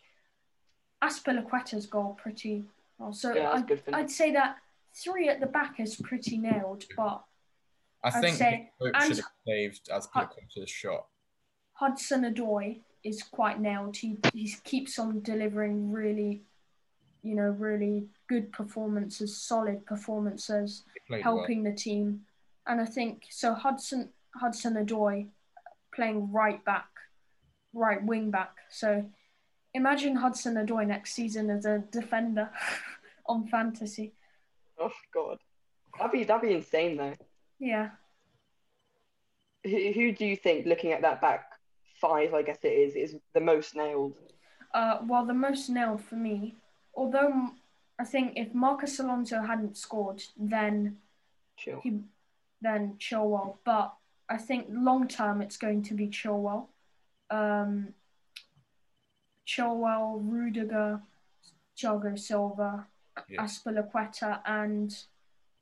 Azpilicueta's 1.03 1.85
goal 1.85 2.15
pretty 2.21 2.65
well. 2.97 3.13
So 3.13 3.33
Yeah, 3.35 3.51
I'd, 3.51 3.67
good. 3.67 3.83
I'd 3.93 4.09
say 4.09 4.31
that 4.33 4.57
three 4.93 5.29
at 5.29 5.39
the 5.39 5.45
back 5.47 5.79
is 5.79 5.95
pretty 5.95 6.37
nailed, 6.37 6.83
but 6.95 7.23
I 8.03 8.09
I'd 8.09 8.21
think 8.21 8.35
say- 8.37 8.71
and- 8.79 9.03
should 9.07 9.17
have 9.17 9.31
saved 9.47 9.89
Azpilicueta's 9.89 10.69
shot. 10.69 11.07
Hudson 11.73 12.23
Odoi 12.23 12.81
is 13.03 13.23
quite 13.23 13.59
nailed. 13.59 13.97
He 13.97 14.17
he 14.33 14.53
keeps 14.63 14.99
on 14.99 15.21
delivering 15.21 15.91
really, 15.91 16.43
you 17.23 17.35
know, 17.35 17.49
really 17.49 18.07
good 18.27 18.51
performances, 18.51 19.35
solid 19.41 19.85
performances, 19.85 20.83
He 20.93 20.99
played 21.07 21.25
well. 21.25 21.37
helping 21.37 21.63
the 21.63 21.73
team. 21.73 22.25
And 22.67 22.79
I 22.79 22.85
think 22.85 23.25
so. 23.29 23.53
Hudson 23.55 24.09
Hudson 24.35 24.75
Odoi 24.75 25.29
playing 25.95 26.31
right 26.31 26.63
back, 26.63 26.89
right 27.73 28.03
wing 28.03 28.29
back. 28.31 28.55
So 28.69 29.09
imagine 29.73 30.15
Hudson 30.17 30.55
Odoi 30.55 30.85
next 30.85 31.13
season 31.13 31.49
as 31.49 31.65
a 31.65 31.79
defender 31.91 32.49
on 33.25 33.47
fantasy. 33.47 34.13
Oh 34.81 34.91
God, 35.13 35.37
that'd 35.97 36.11
be 36.11 36.23
that'd 36.23 36.41
be 36.41 36.55
insane 36.55 36.97
though. 36.97 37.15
Yeah. 37.59 37.89
Who, 39.63 39.91
who 39.91 40.11
do 40.11 40.25
you 40.25 40.35
think, 40.35 40.65
looking 40.65 40.91
at 40.91 41.03
that 41.03 41.21
back 41.21 41.45
five, 41.99 42.33
I 42.33 42.41
guess 42.41 42.57
it 42.63 42.69
is, 42.69 42.95
is 42.95 43.15
the 43.35 43.39
most 43.39 43.75
nailed? 43.75 44.15
Uh, 44.73 44.97
well, 45.05 45.23
the 45.25 45.35
most 45.35 45.69
nailed 45.69 46.03
for 46.03 46.15
me, 46.15 46.55
although 46.95 47.51
I 47.99 48.05
think 48.05 48.33
if 48.35 48.55
Marcos 48.55 48.99
Alonso 48.99 49.41
hadn't 49.41 49.77
scored, 49.77 50.23
then 50.35 50.97
Chill. 51.57 51.79
he, 51.83 51.99
then 52.59 52.95
Chilwell. 52.97 53.57
But 53.63 53.93
I 54.27 54.37
think 54.37 54.65
long 54.69 55.07
term 55.07 55.41
it's 55.41 55.57
going 55.57 55.83
to 55.83 55.93
be 55.93 56.07
Chilwell. 56.07 56.65
Um, 57.29 57.93
Chilwell, 59.45 60.19
Rudiger, 60.23 61.01
Thiago 61.77 62.17
Silva, 62.17 62.87
Yeah. 63.29 63.43
Azpilicueta, 63.43 64.39
and 64.45 64.95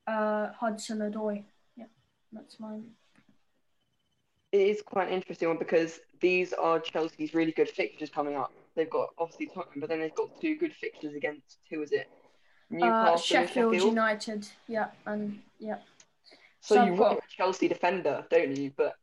uh, 0.08 0.50
Hudson 0.54 1.00
Odoi. 1.00 1.44
Yeah, 1.76 1.86
that's 2.32 2.60
mine. 2.60 2.86
It 4.52 4.62
is 4.62 4.82
quite 4.82 5.08
an 5.08 5.14
interesting 5.14 5.48
one 5.48 5.58
because 5.58 6.00
these 6.22 6.54
are 6.54 6.80
Chelsea's 6.80 7.34
really 7.34 7.52
good 7.52 7.70
fixtures 7.70 8.10
coming 8.10 8.36
up. 8.36 8.52
They've 8.76 8.90
got 8.90 9.10
obviously 9.18 9.48
Tottenham, 9.48 9.80
but 9.80 9.90
then 9.90 10.00
they've 10.00 10.16
got 10.16 10.40
two 10.42 10.56
good 10.58 10.74
fixtures 10.74 11.14
against 11.16 11.58
who 11.70 11.82
is 11.82 11.92
it? 11.92 12.10
Newcastle 12.72 13.14
Uh, 13.14 13.18
Sheffield, 13.18 13.74
Sheffield. 13.74 13.90
United. 13.90 14.48
Yeah, 14.68 14.88
and 15.06 15.40
yeah. 15.60 15.78
So, 16.62 16.76
So 16.76 16.84
you 16.86 16.94
I've 16.94 17.00
want 17.00 17.20
got- 17.20 17.26
a 17.26 17.36
Chelsea 17.36 17.68
defender, 17.68 18.26
don't 18.30 18.56
you? 18.56 18.72
But 18.76 18.96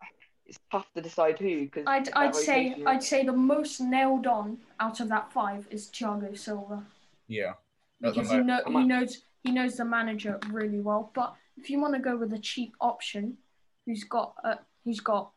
it's 0.47 0.59
tough 0.71 0.93
to 0.95 1.01
decide 1.03 1.39
who 1.39 1.63
because 1.65 1.85
I'd 1.87 2.13
I'd 2.13 2.35
say 2.35 2.83
I'd 2.87 3.03
say 3.03 3.25
the 3.25 3.33
most 3.33 3.81
nailed 3.81 4.27
on 4.29 4.59
out 4.79 5.01
of 5.01 5.09
that 5.09 5.33
five 5.33 5.67
is 5.71 5.89
Thiago 5.89 6.37
Silva 6.39 6.85
Yeah. 7.29 7.55
At 8.03 8.15
the 8.15 8.21
because 8.21 8.31
he 8.31 8.39
moment, 8.39 8.67
know 8.67 8.81
he 8.81 8.87
knows 8.87 9.23
he 9.43 9.53
knows 9.53 9.77
the 9.77 9.85
manager 9.85 10.39
really 10.51 10.81
well. 10.81 11.11
But 11.15 11.35
if 11.57 11.71
you 11.71 11.81
want 11.81 11.95
to 11.95 12.01
go 12.01 12.17
with 12.17 12.33
a 12.33 12.39
cheap 12.39 12.75
option, 12.81 13.37
who's 13.87 14.05
got 14.05 14.35
uh, 14.45 14.57
who's 14.85 15.01
got 15.01 15.31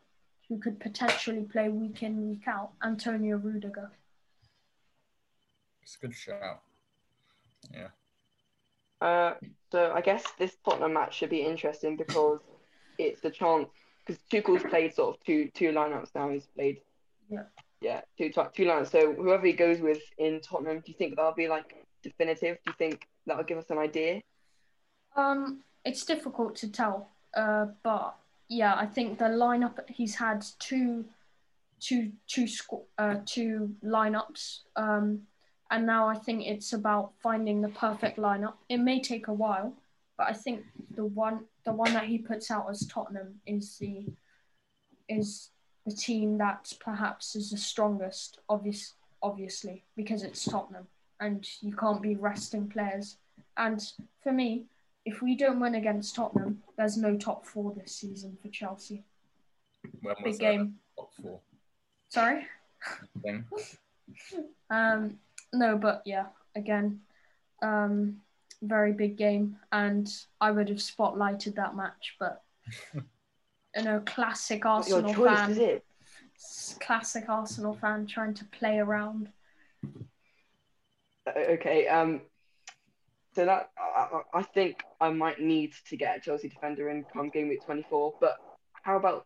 who 0.48 0.58
could 0.60 0.80
potentially 0.80 1.44
play 1.44 1.70
week 1.70 2.04
in 2.04 2.28
week 2.28 2.48
out, 2.48 2.72
Antonio 2.84 3.38
Rudiger. 3.38 3.92
it's 5.84 5.96
a 5.96 6.00
good 6.00 6.16
shout. 6.16 6.62
Yeah. 7.74 7.88
Uh, 9.02 9.36
so 9.72 9.94
I 9.94 10.02
guess 10.02 10.24
this 10.38 10.58
Tottenham 10.66 10.94
match 10.94 11.16
should 11.16 11.30
be 11.30 11.42
interesting 11.42 11.96
because 11.96 12.40
it's 12.98 13.22
the 13.22 13.30
chance 13.30 13.70
because 14.06 14.22
Tuchel's 14.30 14.64
played 14.64 14.94
sort 14.94 15.16
of 15.16 15.24
two 15.24 15.50
two 15.54 15.72
lineups 15.72 16.10
now. 16.16 16.30
He's 16.30 16.48
played 16.48 16.82
Yeah. 17.30 17.44
yeah 17.80 18.02
two 18.18 18.30
two 18.30 18.66
lineups. 18.66 18.92
So 18.92 19.14
whoever 19.14 19.46
he 19.46 19.54
goes 19.54 19.80
with 19.80 20.02
in 20.18 20.42
Tottenham, 20.42 20.80
do 20.80 20.92
you 20.92 20.98
think 20.98 21.16
that'll 21.16 21.34
be 21.34 21.48
like 21.48 21.76
definitive? 22.02 22.58
Do 22.66 22.72
you 22.72 22.76
think 22.78 23.08
that'll 23.26 23.44
give 23.44 23.58
us 23.58 23.70
an 23.70 23.78
idea? 23.78 24.22
Um, 25.16 25.62
it's 25.86 26.06
difficult 26.06 26.56
to 26.58 26.72
tell, 26.72 27.10
uh, 27.36 27.68
but 27.84 28.16
yeah, 28.48 28.76
I 28.76 28.86
think 28.86 29.20
the 29.20 29.26
lineup 29.26 29.78
he's 29.90 30.16
had 30.16 30.46
two, 30.60 31.06
two, 31.80 32.12
two, 32.28 32.44
squ- 32.44 32.86
uh, 32.98 33.16
two 33.26 33.76
lineups, 33.84 34.60
um, 34.76 35.22
and 35.72 35.86
now 35.86 36.08
I 36.08 36.16
think 36.16 36.46
it's 36.46 36.74
about 36.74 37.14
finding 37.22 37.62
the 37.62 37.70
perfect 37.70 38.18
lineup. 38.18 38.54
It 38.70 38.78
may 38.78 39.02
take 39.02 39.28
a 39.28 39.34
while, 39.34 39.74
but 40.18 40.28
I 40.28 40.34
think 40.34 40.66
the 40.96 41.06
one, 41.06 41.46
the 41.64 41.74
one 41.74 41.94
that 41.94 42.06
he 42.06 42.18
puts 42.18 42.50
out 42.50 42.68
as 42.70 42.86
Tottenham 42.88 43.40
is 43.46 43.78
the, 43.78 44.06
is 45.08 45.50
the 45.86 45.94
team 45.94 46.38
that 46.40 46.74
perhaps 46.80 47.36
is 47.36 47.52
the 47.52 47.58
strongest, 47.58 48.40
obvious, 48.50 48.94
obviously, 49.22 49.84
because 49.96 50.24
it's 50.24 50.44
Tottenham, 50.44 50.88
and 51.20 51.48
you 51.62 51.76
can't 51.76 52.02
be 52.02 52.16
resting 52.16 52.68
players. 52.68 53.18
And 53.58 53.82
for 54.24 54.32
me, 54.32 54.66
if 55.06 55.22
we 55.22 55.36
don't 55.36 55.60
win 55.60 55.76
against 55.76 56.16
Tottenham, 56.16 56.62
there's 56.78 56.98
no 56.98 57.18
top 57.18 57.46
four 57.46 57.74
this 57.74 57.96
season 57.96 58.38
for 58.42 58.50
Chelsea. 58.50 59.04
When 60.02 60.16
Big 60.18 60.26
was 60.26 60.38
that? 60.38 60.44
game. 60.44 60.76
Top 60.98 61.10
four 61.22 61.40
Sorry. 62.10 62.48
Um, 64.72 65.18
no, 65.54 65.78
but 65.78 66.02
yeah, 66.06 66.28
again, 66.56 67.00
um, 67.62 68.18
very 68.62 68.92
big 68.92 69.18
game, 69.18 69.58
and 69.72 70.08
I 70.42 70.52
would 70.52 70.70
have 70.70 70.78
spotlighted 70.80 71.56
that 71.56 71.76
match, 71.76 72.16
but 72.20 72.44
you 72.94 73.84
know, 73.84 74.02
classic 74.06 74.64
Not 74.64 74.88
your 74.88 74.98
Arsenal 74.98 75.14
choice, 75.14 75.38
fan, 75.38 75.52
is 75.52 75.58
it? 75.58 75.86
classic 76.80 77.30
Arsenal 77.30 77.74
fan 77.74 78.06
trying 78.06 78.34
to 78.36 78.46
play 78.46 78.80
around. 78.80 79.30
Uh, 81.36 81.40
Okay. 81.54 81.88
Um. 81.88 82.22
So 83.36 83.46
that 83.46 83.70
I, 83.78 84.08
I 84.34 84.40
I 84.40 84.42
think 84.42 84.84
I 85.00 85.10
might 85.12 85.40
need 85.40 85.74
to 85.90 85.96
get 85.96 86.18
a 86.18 86.20
Chelsea 86.20 86.50
defender 86.50 86.90
in 86.90 87.06
come 87.14 87.30
game 87.30 87.50
week 87.50 87.64
24. 87.66 88.16
But 88.20 88.38
how 88.82 88.98
about 88.98 89.26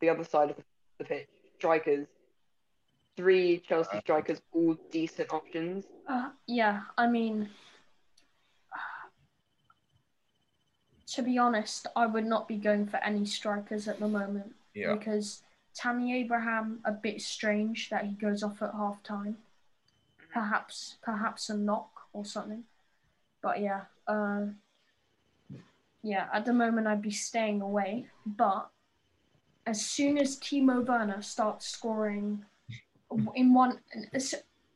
the 0.00 0.10
other 0.10 0.24
side 0.24 0.50
of 0.50 0.56
the, 0.56 0.62
the 0.98 1.04
pitch? 1.04 1.28
Strikers. 1.56 2.06
Three 3.16 3.58
Chelsea 3.68 3.96
Uh, 3.96 4.00
strikers, 4.00 4.40
all 4.52 4.76
decent 4.92 5.32
options. 5.32 5.86
Uh, 6.06 6.30
yeah, 6.46 6.82
I 6.96 7.08
mean, 7.08 7.48
to 11.08 11.22
be 11.22 11.36
honest, 11.38 11.86
I 11.96 12.06
would 12.06 12.26
not 12.26 12.46
be 12.46 12.56
going 12.56 12.86
for 12.86 12.98
any 12.98 13.24
strikers 13.24 13.88
at 13.88 13.98
the 13.98 14.08
moment. 14.08 14.54
Yeah. 14.74 14.94
because 14.94 15.42
Tammy 15.74 16.14
Abraham 16.20 16.80
a 16.84 16.92
bit 16.92 17.20
strange 17.20 17.88
that 17.90 18.04
he 18.04 18.12
goes 18.12 18.44
off 18.44 18.62
at 18.62 18.72
half 18.74 19.02
time. 19.02 19.38
Perhaps 20.38 20.96
perhaps 21.02 21.50
a 21.50 21.56
knock 21.56 21.90
or 22.12 22.24
something. 22.24 22.64
But 23.42 23.60
yeah, 23.60 23.82
uh, 24.06 24.46
yeah. 26.02 26.28
At 26.32 26.44
the 26.44 26.52
moment, 26.52 26.86
I'd 26.86 27.02
be 27.02 27.10
staying 27.10 27.60
away. 27.60 28.06
But 28.24 28.68
as 29.66 29.84
soon 29.84 30.18
as 30.18 30.38
Timo 30.38 30.86
Werner 30.86 31.22
starts 31.22 31.66
scoring 31.68 32.44
in 33.34 33.54
one, 33.54 33.80
as, 34.12 34.34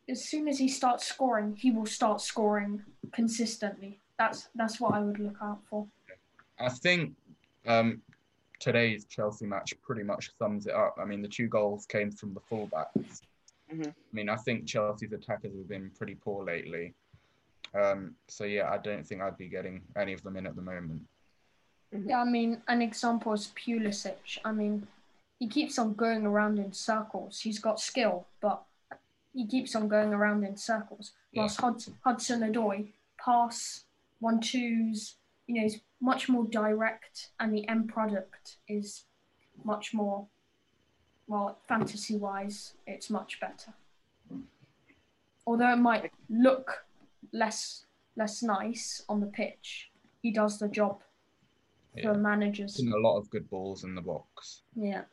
as 0.08 0.24
soon 0.24 0.48
as 0.48 0.58
he 0.58 0.68
starts 0.68 1.06
scoring, 1.06 1.54
he 1.56 1.70
will 1.70 1.86
start 1.86 2.20
scoring 2.20 2.82
consistently. 3.12 4.00
That's 4.18 4.48
that's 4.54 4.80
what 4.80 4.94
I 4.94 5.00
would 5.00 5.18
look 5.18 5.36
out 5.42 5.60
for. 5.68 5.86
I 6.58 6.68
think 6.68 7.14
um, 7.66 8.02
today's 8.58 9.04
Chelsea 9.04 9.46
match 9.46 9.74
pretty 9.82 10.02
much 10.02 10.30
sums 10.38 10.66
it 10.66 10.74
up. 10.74 10.96
I 11.00 11.04
mean, 11.04 11.22
the 11.22 11.28
two 11.28 11.46
goals 11.46 11.86
came 11.86 12.10
from 12.10 12.34
the 12.34 12.40
fullbacks. 12.40 13.22
Mhm. 13.72 13.88
I 13.88 13.94
mean, 14.12 14.28
I 14.28 14.36
think 14.36 14.66
Chelsea's 14.66 15.12
attackers 15.12 15.56
have 15.56 15.68
been 15.68 15.90
pretty 15.90 16.14
poor 16.14 16.44
lately. 16.44 16.94
Um, 17.74 18.16
so 18.28 18.44
yeah, 18.44 18.70
I 18.70 18.78
don't 18.78 19.06
think 19.06 19.22
I'd 19.22 19.38
be 19.38 19.48
getting 19.48 19.82
any 19.96 20.12
of 20.12 20.22
them 20.22 20.36
in 20.36 20.46
at 20.46 20.56
the 20.56 20.62
moment. 20.62 21.02
Yeah, 21.90 22.20
I 22.20 22.24
mean, 22.24 22.62
an 22.68 22.82
example 22.82 23.32
is 23.32 23.52
Pulisic. 23.54 24.38
I 24.44 24.52
mean, 24.52 24.86
he 25.38 25.46
keeps 25.48 25.78
on 25.78 25.94
going 25.94 26.26
around 26.26 26.58
in 26.58 26.72
circles. 26.72 27.40
He's 27.40 27.58
got 27.58 27.80
skill, 27.80 28.26
but 28.40 28.62
he 29.34 29.46
keeps 29.46 29.74
on 29.74 29.88
going 29.88 30.12
around 30.12 30.44
in 30.44 30.56
circles. 30.56 31.12
Whilst 31.34 31.60
Hud- 31.60 31.94
Hudson 32.04 32.40
Odoi 32.40 32.92
pass 33.18 33.84
one 34.20 34.40
twos, 34.40 35.16
you 35.46 35.54
know, 35.56 35.62
he's 35.62 35.80
much 36.00 36.28
more 36.28 36.44
direct, 36.44 37.30
and 37.40 37.54
the 37.54 37.66
end 37.68 37.88
product 37.88 38.56
is 38.68 39.04
much 39.64 39.92
more, 39.94 40.28
well, 41.32 41.56
fantasy 41.66 42.16
wise, 42.18 42.74
it's 42.86 43.08
much 43.08 43.40
better. 43.40 43.72
Although 45.46 45.72
it 45.72 45.76
might 45.78 46.12
look 46.28 46.84
less 47.32 47.86
less 48.16 48.42
nice 48.42 49.02
on 49.08 49.20
the 49.20 49.26
pitch, 49.26 49.90
he 50.20 50.30
does 50.30 50.58
the 50.58 50.68
job 50.68 51.00
Yeah. 51.96 52.12
for 52.12 52.18
managers. 52.18 52.74
Seen 52.76 52.92
a 52.92 52.96
lot 52.98 53.16
of 53.16 53.30
good 53.30 53.48
balls 53.48 53.82
in 53.84 53.94
the 53.94 54.02
box. 54.02 54.60
Yeah. 54.76 55.04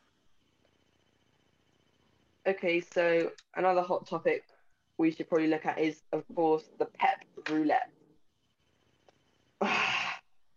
Okay, 2.46 2.80
so 2.82 3.30
another 3.56 3.80
hot 3.80 4.06
topic 4.06 4.44
we 4.98 5.10
should 5.10 5.28
probably 5.30 5.46
look 5.48 5.64
at 5.64 5.78
is, 5.78 6.02
of 6.12 6.22
course, 6.34 6.64
the 6.78 6.84
Pep 6.84 7.20
roulette. 7.48 7.90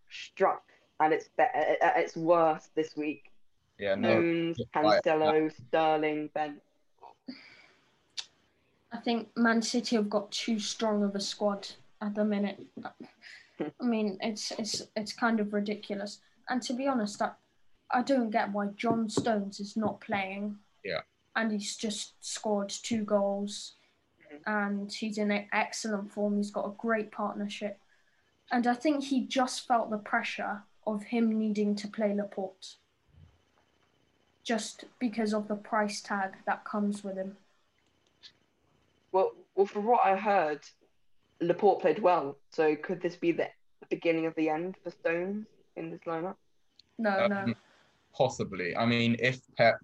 Struck 0.10 0.64
and 1.00 1.14
its 1.14 1.30
be- 1.38 1.44
at 1.44 1.82
at 1.82 1.98
its 2.00 2.18
worst 2.18 2.76
this 2.76 2.98
week. 2.98 3.32
Yeah, 3.84 3.96
no, 3.96 4.12
Stones, 4.12 4.58
just 4.58 4.70
like 4.76 5.04
Cancelo, 5.04 5.52
Sterling, 5.52 6.30
Ben. 6.34 6.62
I 8.94 8.98
think 9.04 9.28
Man 9.36 9.62
City 9.62 9.98
have 9.98 10.10
got 10.10 10.32
too 10.32 10.58
strong 10.58 11.04
of 11.04 11.16
a 11.16 11.20
squad 11.20 11.68
at 12.02 12.16
the 12.16 12.24
minute. 12.24 12.62
I 12.80 13.84
mean, 13.84 14.18
it's 14.22 14.52
it's 14.52 14.84
it's 14.96 15.12
kind 15.12 15.42
of 15.42 15.54
ridiculous. 15.54 16.20
And 16.48 16.62
to 16.62 16.74
be 16.74 16.88
honest, 16.88 17.22
I, 17.22 17.32
I 17.92 18.04
don't 18.04 18.30
get 18.30 18.54
why 18.54 18.68
John 18.78 19.10
Stones 19.10 19.60
is 19.60 19.76
not 19.76 20.00
playing. 20.00 20.60
Yeah. 20.86 21.02
And 21.36 21.52
he's 21.52 21.76
just 21.76 22.14
scored 22.22 22.70
two 22.70 23.04
goals, 23.04 23.74
and 24.46 24.90
he's 24.94 25.18
in 25.18 25.30
excellent 25.52 26.10
form. 26.14 26.38
He's 26.38 26.52
got 26.52 26.68
a 26.68 26.76
great 26.78 27.12
partnership, 27.12 27.82
and 28.50 28.66
I 28.66 28.76
think 28.76 29.04
he 29.04 29.26
just 29.26 29.68
felt 29.68 29.90
the 29.90 29.98
pressure 29.98 30.64
of 30.88 31.04
him 31.04 31.38
needing 31.38 31.76
to 31.76 31.90
play 31.90 32.14
Laporte. 32.14 32.78
Just 34.44 34.86
because 35.00 35.34
of 35.34 35.48
the 35.48 35.56
price 35.56 36.02
tag 36.02 36.36
that 36.46 36.66
comes 36.66 37.04
with 37.04 37.16
him. 37.16 37.38
Well, 39.12 39.34
well, 39.56 39.66
from 39.66 39.86
what 39.86 40.06
I 40.06 40.16
heard, 40.16 40.62
Laporte 41.40 41.82
played 41.82 42.00
well. 42.00 42.38
So 42.50 42.76
could 42.76 43.02
this 43.02 43.16
be 43.16 43.32
the 43.32 43.50
beginning 43.90 44.26
of 44.26 44.36
the 44.36 44.50
end 44.50 44.76
for 44.84 44.90
Stones 44.90 45.46
in 45.76 45.92
this 45.92 46.02
lineup? 46.06 46.36
No, 46.98 47.28
no. 47.28 47.38
Um, 47.38 47.56
Possibly. 48.14 48.76
I 48.76 48.86
mean, 48.86 49.16
if 49.20 49.42
Pep 49.58 49.76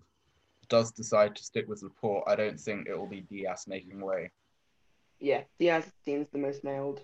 does 0.68 0.92
decide 0.92 1.36
to 1.36 1.44
stick 1.44 1.68
with 1.68 1.82
Laporte, 1.82 2.24
I 2.28 2.36
don't 2.36 2.60
think 2.60 2.88
it 2.88 2.98
will 2.98 3.08
be 3.08 3.22
Dias 3.22 3.68
making 3.68 4.00
way. 4.02 4.32
Yeah, 5.20 5.42
Dias 5.60 5.86
seems 6.06 6.28
the 6.32 6.38
most 6.38 6.64
nailed. 6.64 7.02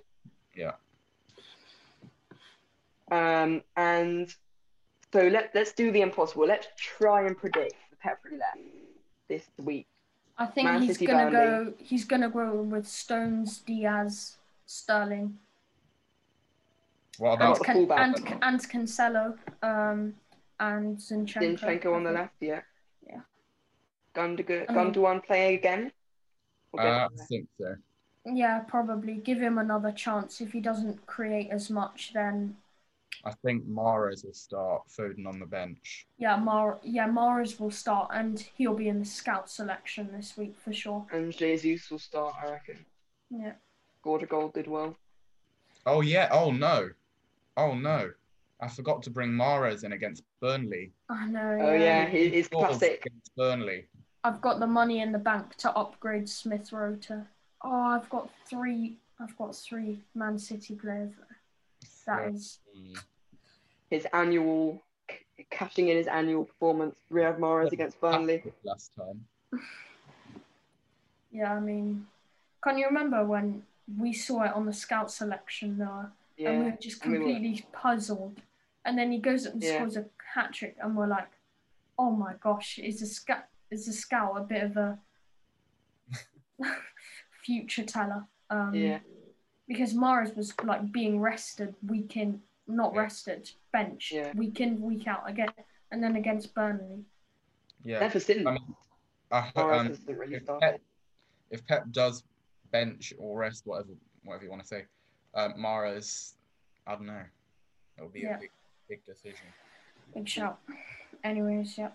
Yeah. 0.55 0.73
Um, 3.11 3.61
and 3.75 4.33
so 5.15 5.27
let 5.27 5.45
let's 5.55 5.71
do 5.71 5.91
the 5.91 6.01
impossible. 6.01 6.45
Let's 6.45 6.67
try 6.75 7.25
and 7.25 7.37
predict 7.37 7.75
the 7.89 7.95
Pep 7.95 8.19
roulette 8.29 8.59
this 9.29 9.43
week. 9.63 9.87
I 10.37 10.45
think 10.45 10.65
Man 10.65 10.81
he's 10.81 10.95
City, 10.99 11.05
gonna 11.05 11.31
Burnley. 11.31 11.71
go. 11.71 11.73
He's 11.79 12.03
gonna 12.03 12.29
go 12.29 12.61
with 12.73 12.85
Stones, 12.85 13.59
Dias, 13.59 14.37
Sterling, 14.65 15.37
What 17.17 17.35
about 17.35 17.45
about 17.45 17.59
the 17.59 17.63
Can- 17.65 17.75
fullback? 17.75 17.99
and 18.01 18.43
and 18.43 18.59
Cancelo, 18.71 19.37
um, 19.63 20.13
and 20.59 20.97
Zinchenko. 20.97 21.57
Zinchenko 21.57 21.95
on 21.95 22.03
the 22.03 22.11
left, 22.11 22.33
yeah. 22.41 22.61
Yeah. 23.07 23.21
Gundogan, 24.13 24.65
I 24.69 24.73
mean- 24.73 24.93
Gundogan 24.93 25.23
playing 25.25 25.55
again. 25.59 25.91
Or 26.73 26.81
Uh, 26.81 27.07
getting 27.07 27.21
I 27.21 27.25
think 27.25 27.47
so. 27.57 27.75
Yeah, 28.25 28.59
probably 28.67 29.15
give 29.15 29.39
him 29.39 29.57
another 29.57 29.91
chance. 29.93 30.41
If 30.41 30.51
he 30.51 30.59
doesn't 30.59 31.05
create 31.05 31.51
as 31.51 31.69
much, 31.69 32.11
then 32.13 32.57
I 33.25 33.31
think 33.43 33.67
Mahrez 33.67 34.23
will 34.23 34.33
start 34.33 34.83
Foden 34.87 35.25
on 35.25 35.39
the 35.39 35.47
bench. 35.47 36.05
yeah, 36.17 36.35
Mar 36.35 36.79
yeah 36.83 37.07
Mahrez 37.07 37.59
will 37.59 37.71
start, 37.71 38.11
and 38.13 38.39
he'll 38.55 38.75
be 38.75 38.87
in 38.87 38.99
the 38.99 39.05
scout 39.05 39.49
selection 39.49 40.09
this 40.11 40.37
week 40.37 40.55
for 40.63 40.71
sure. 40.71 41.05
and 41.11 41.35
Jesus 41.35 41.89
will 41.89 41.99
start, 41.99 42.35
I 42.41 42.51
reckon. 42.51 42.85
Yeah. 43.31 43.53
Scored 43.99 44.23
a 44.23 44.27
goal, 44.27 44.49
did 44.49 44.67
well. 44.67 44.95
Oh 45.87 46.01
yeah. 46.01 46.29
Oh 46.31 46.51
no. 46.51 46.89
Oh 47.57 47.73
no. 47.73 48.11
I 48.61 48.67
forgot 48.67 49.03
to 49.03 49.09
bring 49.09 49.31
Mahrez 49.31 49.83
in 49.83 49.93
against 49.93 50.23
Burnley. 50.39 50.93
I 51.09 51.25
know. 51.25 51.57
Oh 51.59 51.73
yeah, 51.73 52.07
he, 52.07 52.29
he's 52.29 52.47
classic. 52.47 53.03
against 53.05 53.35
Burnley. 53.35 53.87
I've 54.23 54.41
got 54.41 54.59
the 54.59 54.67
money 54.67 55.01
in 55.01 55.11
the 55.11 55.19
bank 55.19 55.55
to 55.57 55.71
upgrade 55.71 56.29
Smith 56.29 56.71
Rowe 56.71 56.95
to. 56.95 57.25
Oh, 57.63 57.71
I've 57.71 58.09
got 58.09 58.29
three. 58.47 58.97
I've 59.19 59.35
got 59.37 59.55
three 59.55 60.01
Man 60.13 60.37
City 60.37 60.75
players. 60.75 61.11
That 62.05 62.29
is. 62.29 62.59
Mm. 62.77 63.03
His 63.89 64.07
annual 64.13 64.81
c- 65.09 65.45
cashing 65.49 65.89
in 65.89 65.97
his 65.97 66.07
annual 66.07 66.45
performance. 66.45 66.95
Riyad 67.11 67.39
Mahrez 67.39 67.71
against 67.71 67.99
Burnley. 68.01 68.43
Last 68.63 68.91
time. 68.95 69.25
Yeah, 71.31 71.51
I 71.53 71.59
mean, 71.59 72.07
can 72.63 72.77
you 72.77 72.85
remember 72.85 73.25
when 73.25 73.63
we 73.97 74.13
saw 74.13 74.43
it 74.43 74.53
on 74.53 74.65
the 74.65 74.71
scout 74.71 75.11
selection 75.11 75.77
though, 75.77 76.05
and 76.37 76.59
we 76.59 76.65
Yeah. 76.65 76.71
were 76.71 76.77
just 76.79 77.03
and 77.03 77.11
we 77.11 77.17
were- 77.17 77.25
completely 77.25 77.65
puzzled, 77.73 78.39
and 78.85 78.97
then 78.97 79.11
he 79.11 79.17
goes 79.19 79.45
up 79.45 79.51
and 79.51 79.61
Yeah. 79.61 79.75
scores 79.75 79.97
a 79.97 80.05
hat 80.33 80.53
trick, 80.53 80.77
and 80.81 80.95
we're 80.95 81.07
like, 81.07 81.27
oh 81.99 82.11
my 82.11 82.35
gosh, 82.39 82.79
is 82.79 83.01
the 83.01 83.05
scout 83.05 83.47
is 83.69 83.85
the 83.85 83.91
scout 83.91 84.37
a 84.37 84.41
bit 84.45 84.63
of 84.63 84.77
a 84.77 84.97
future 87.43 87.83
teller? 87.83 88.27
Um, 88.49 88.73
Yeah. 88.73 88.99
because 89.67 89.93
Mahrez 89.93 90.35
was 90.37 90.53
like 90.63 90.89
being 90.91 91.19
rested 91.19 91.75
week 91.85 92.15
in, 92.15 92.43
not 92.67 92.93
Yeah. 92.93 93.01
rested, 93.01 93.51
bench 93.71 94.11
Yeah. 94.11 94.31
week 94.33 94.59
in, 94.59 94.81
week 94.81 95.07
out 95.07 95.29
again, 95.29 95.51
and 95.91 96.03
then 96.03 96.15
against 96.15 96.53
Burnley. 96.53 97.05
Yeah. 97.83 97.99
Never 97.99 98.19
seen 98.19 98.47
I 98.47 98.51
mean, 98.53 98.75
I, 99.31 99.49
um, 99.55 99.97
really 100.07 100.35
if. 100.35 100.45
Pep, 100.45 100.81
if 101.51 101.65
Pep 101.67 101.85
does 101.91 102.23
bench 102.71 103.13
or 103.19 103.37
rest, 103.37 103.65
whatever, 103.67 103.89
whatever 104.23 104.43
you 104.43 104.49
want 104.49 104.61
to 104.61 104.67
say, 104.67 104.85
um, 105.33 105.53
Mahrez, 105.53 106.33
I 106.87 106.95
don't 106.95 107.05
know. 107.05 107.23
It'll 107.97 108.09
be 108.09 108.21
Yeah. 108.21 108.37
a 108.37 108.39
big, 108.39 108.51
big 108.87 109.05
decision. 109.05 109.47
Big 110.13 110.27
shout. 110.27 110.59
Anyways, 111.23 111.77
yeah. 111.77 111.91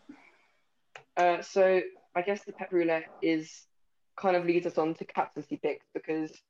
Uh, 1.17 1.43
so 1.43 1.83
I 2.15 2.23
guess 2.23 2.45
the 2.45 2.53
Pep 2.53 2.73
roulette 2.73 3.11
is 3.23 3.67
kind 4.17 4.37
of 4.37 4.45
leads 4.45 4.67
us 4.67 4.79
on 4.79 4.95
to 4.95 5.05
captaincy 5.05 5.57
picks 5.57 5.87
because 5.95 6.43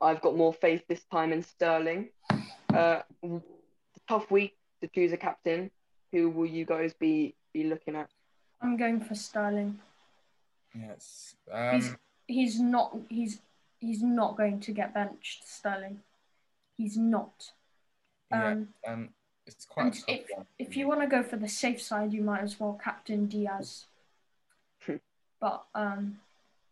I've 0.00 0.20
got 0.20 0.36
more 0.36 0.52
faith 0.54 0.86
this 0.88 1.04
time 1.04 1.32
in 1.32 1.42
Sterling. 1.42 2.10
Uh, 2.72 3.02
w- 3.22 3.42
tough 4.08 4.30
week 4.30 4.56
to 4.82 4.88
choose 4.88 5.12
a 5.12 5.16
captain. 5.16 5.70
Who 6.12 6.30
will 6.30 6.46
you 6.46 6.64
guys 6.64 6.94
be 6.94 7.34
be 7.52 7.64
looking 7.64 7.94
at? 7.96 8.08
I'm 8.62 8.76
going 8.76 9.00
for 9.00 9.14
Sterling. 9.14 9.78
Yes. 10.74 11.34
Um, 11.52 11.74
He's 11.74 11.96
he's 12.26 12.60
not 12.60 12.96
he's 13.08 13.40
he's 13.78 14.02
not 14.02 14.36
going 14.36 14.60
to 14.60 14.72
get 14.72 14.94
benched, 14.94 15.46
Sterling. 15.48 16.00
He's 16.76 16.96
not. 16.96 17.52
yeah. 18.30 18.48
Um, 18.52 18.68
Um, 18.86 19.08
it's 19.46 19.64
quite 19.64 19.86
and 19.86 19.94
a 19.94 19.96
tough 19.98 20.06
if 20.08 20.36
one. 20.36 20.46
if 20.58 20.76
you 20.76 20.88
want 20.88 21.00
to 21.00 21.06
go 21.06 21.22
for 21.22 21.36
the 21.36 21.48
safe 21.48 21.80
side, 21.80 22.12
you 22.12 22.22
might 22.22 22.42
as 22.42 22.58
well 22.60 22.78
captain 22.82 23.26
Dias. 23.26 23.86
Hmm. 24.84 24.96
but 25.40 25.64
um, 25.74 26.18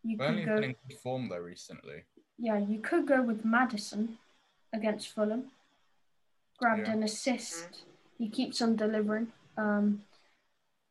you 0.05 0.17
Burnley 0.17 0.43
could 0.45 0.49
have 0.49 0.57
go. 0.57 0.61
been 0.63 0.71
in 0.71 0.77
good 0.89 0.99
form 0.99 1.29
though 1.29 1.39
recently. 1.39 2.05
Yeah, 2.39 2.59
you 2.59 2.81
could 2.81 3.07
go 3.07 3.23
with 3.23 3.45
Maddison 3.45 4.19
against 4.73 5.09
Fulham. 5.09 5.45
Grabbed 6.59 6.87
Yeah. 6.87 6.93
an 6.93 7.03
assist. 7.03 7.85
He 8.19 8.29
keeps 8.29 8.63
on 8.63 8.77
delivering. 8.77 9.33
Um, 9.57 10.05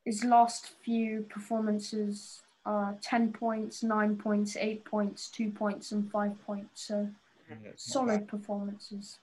his 0.03 0.23
last 0.23 0.69
few 0.83 1.23
performances 1.23 2.43
are 2.65 2.97
10 3.01 3.33
points, 3.33 3.83
9 3.83 4.17
points, 4.17 4.55
8 4.55 4.85
points, 4.85 5.29
2 5.29 5.51
points, 5.51 5.91
and 5.91 6.09
5 6.11 6.39
points. 6.45 6.81
So 6.81 7.11
Yeah, 7.49 7.71
solid 7.75 8.27
performances. 8.27 9.19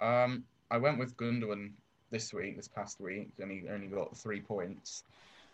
Um, 0.00 0.44
I 0.70 0.76
went 0.76 0.98
with 0.98 1.16
Gundogan 1.16 1.72
this 2.10 2.32
week, 2.34 2.56
this 2.56 2.68
past 2.68 3.00
week, 3.00 3.30
and 3.38 3.50
he 3.50 3.68
only 3.68 3.86
got 3.86 4.16
three 4.16 4.40
points. 4.40 5.04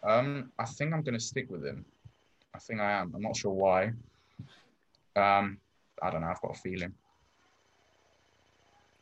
Um, 0.02 0.52
I 0.58 0.64
think 0.64 0.92
I'm 0.92 1.02
going 1.02 1.14
to 1.14 1.20
stick 1.20 1.48
with 1.50 1.64
him. 1.64 1.84
I 2.54 2.58
think 2.58 2.80
I 2.80 2.90
am. 2.92 3.14
I'm 3.14 3.22
not 3.22 3.36
sure 3.36 3.52
why. 3.52 3.92
Um, 5.14 5.58
I 6.02 6.10
don't 6.10 6.22
know. 6.22 6.28
I've 6.28 6.40
got 6.40 6.56
a 6.56 6.60
feeling. 6.60 6.94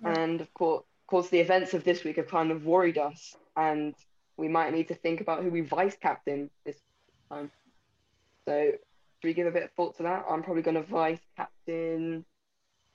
And 0.05 0.41
of 0.41 0.53
course, 0.55 0.83
of 0.83 0.88
course, 1.09 1.29
the 1.29 1.41
events 1.41 1.75
of 1.75 1.83
this 1.85 2.05
week 2.05 2.17
have 2.17 2.29
kind 2.29 2.51
of 2.53 2.65
worried 2.65 2.99
us, 2.99 3.35
and 3.57 3.95
we 4.37 4.47
might 4.49 4.73
need 4.73 4.89
to 4.89 4.95
think 4.95 5.21
about 5.21 5.43
who 5.43 5.51
we 5.51 5.63
vice 5.63 5.97
captain 6.01 6.51
this 6.65 6.79
time. 7.31 7.51
So, 8.47 8.71
should 8.73 9.29
we 9.29 9.35
give 9.35 9.47
a 9.49 9.51
bit 9.51 9.65
of 9.65 9.73
thought 9.73 9.97
to 9.97 10.05
that? 10.05 10.25
I'm 10.31 10.43
probably 10.43 10.63
going 10.63 10.77
to 10.77 10.83
vice 10.83 11.21
captain 11.37 12.25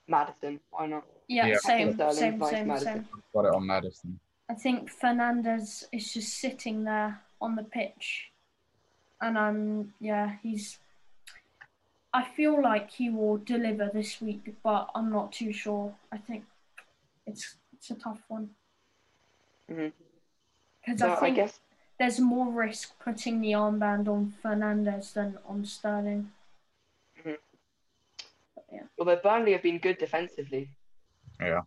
Maddison. 0.07 0.59
Why 0.71 0.87
not? 0.87 1.05
Yeah, 1.27 1.47
Yeah. 1.47 1.57
same, 1.57 1.93
Sterling, 1.93 2.13
same, 2.15 2.39
Vice 2.39 2.51
same, 2.51 2.67
Maddison. 2.67 2.93
same. 3.05 3.23
Got 3.33 3.45
it 3.45 3.53
on 3.55 3.65
Maddison. 3.65 4.19
I 4.49 4.53
think 4.55 4.91
Fernandes 4.91 5.85
is 5.91 6.13
just 6.13 6.37
sitting 6.39 6.83
there 6.83 7.21
on 7.41 7.55
the 7.55 7.63
pitch, 7.63 8.31
and 9.21 9.37
I'm 9.37 9.93
yeah, 9.99 10.37
he's. 10.41 10.79
I 12.15 12.23
feel 12.23 12.61
like 12.61 12.91
he 12.91 13.09
will 13.09 13.37
deliver 13.37 13.89
this 13.91 14.21
week, 14.21 14.53
but 14.63 14.91
I'm 14.93 15.09
not 15.11 15.31
too 15.31 15.51
sure. 15.51 15.95
I 16.11 16.17
think 16.17 16.43
it's 17.25 17.55
it's 17.83 17.91
a 17.91 17.95
tough 18.01 18.21
one 18.29 18.49
Mhm. 19.69 19.91
because 20.81 20.99
So 20.99 21.09
I 21.09 21.15
I 21.15 21.19
think 21.19 21.35
guess 21.35 21.59
there's 21.99 22.19
more 22.19 22.49
risk 22.51 22.97
putting 22.99 23.41
the 23.41 23.51
armband 23.51 24.07
on 24.07 24.33
Fernandes 24.43 25.13
than 25.13 25.37
on 25.45 25.65
Sterling. 25.65 26.31
Mhm. 27.17 27.37
But 28.55 28.65
yeah, 28.71 28.83
although 28.97 29.17
Burnley 29.17 29.51
have 29.51 29.61
been 29.63 29.79
good 29.79 29.97
defensively, 29.97 30.69
Yeah. 31.41 31.61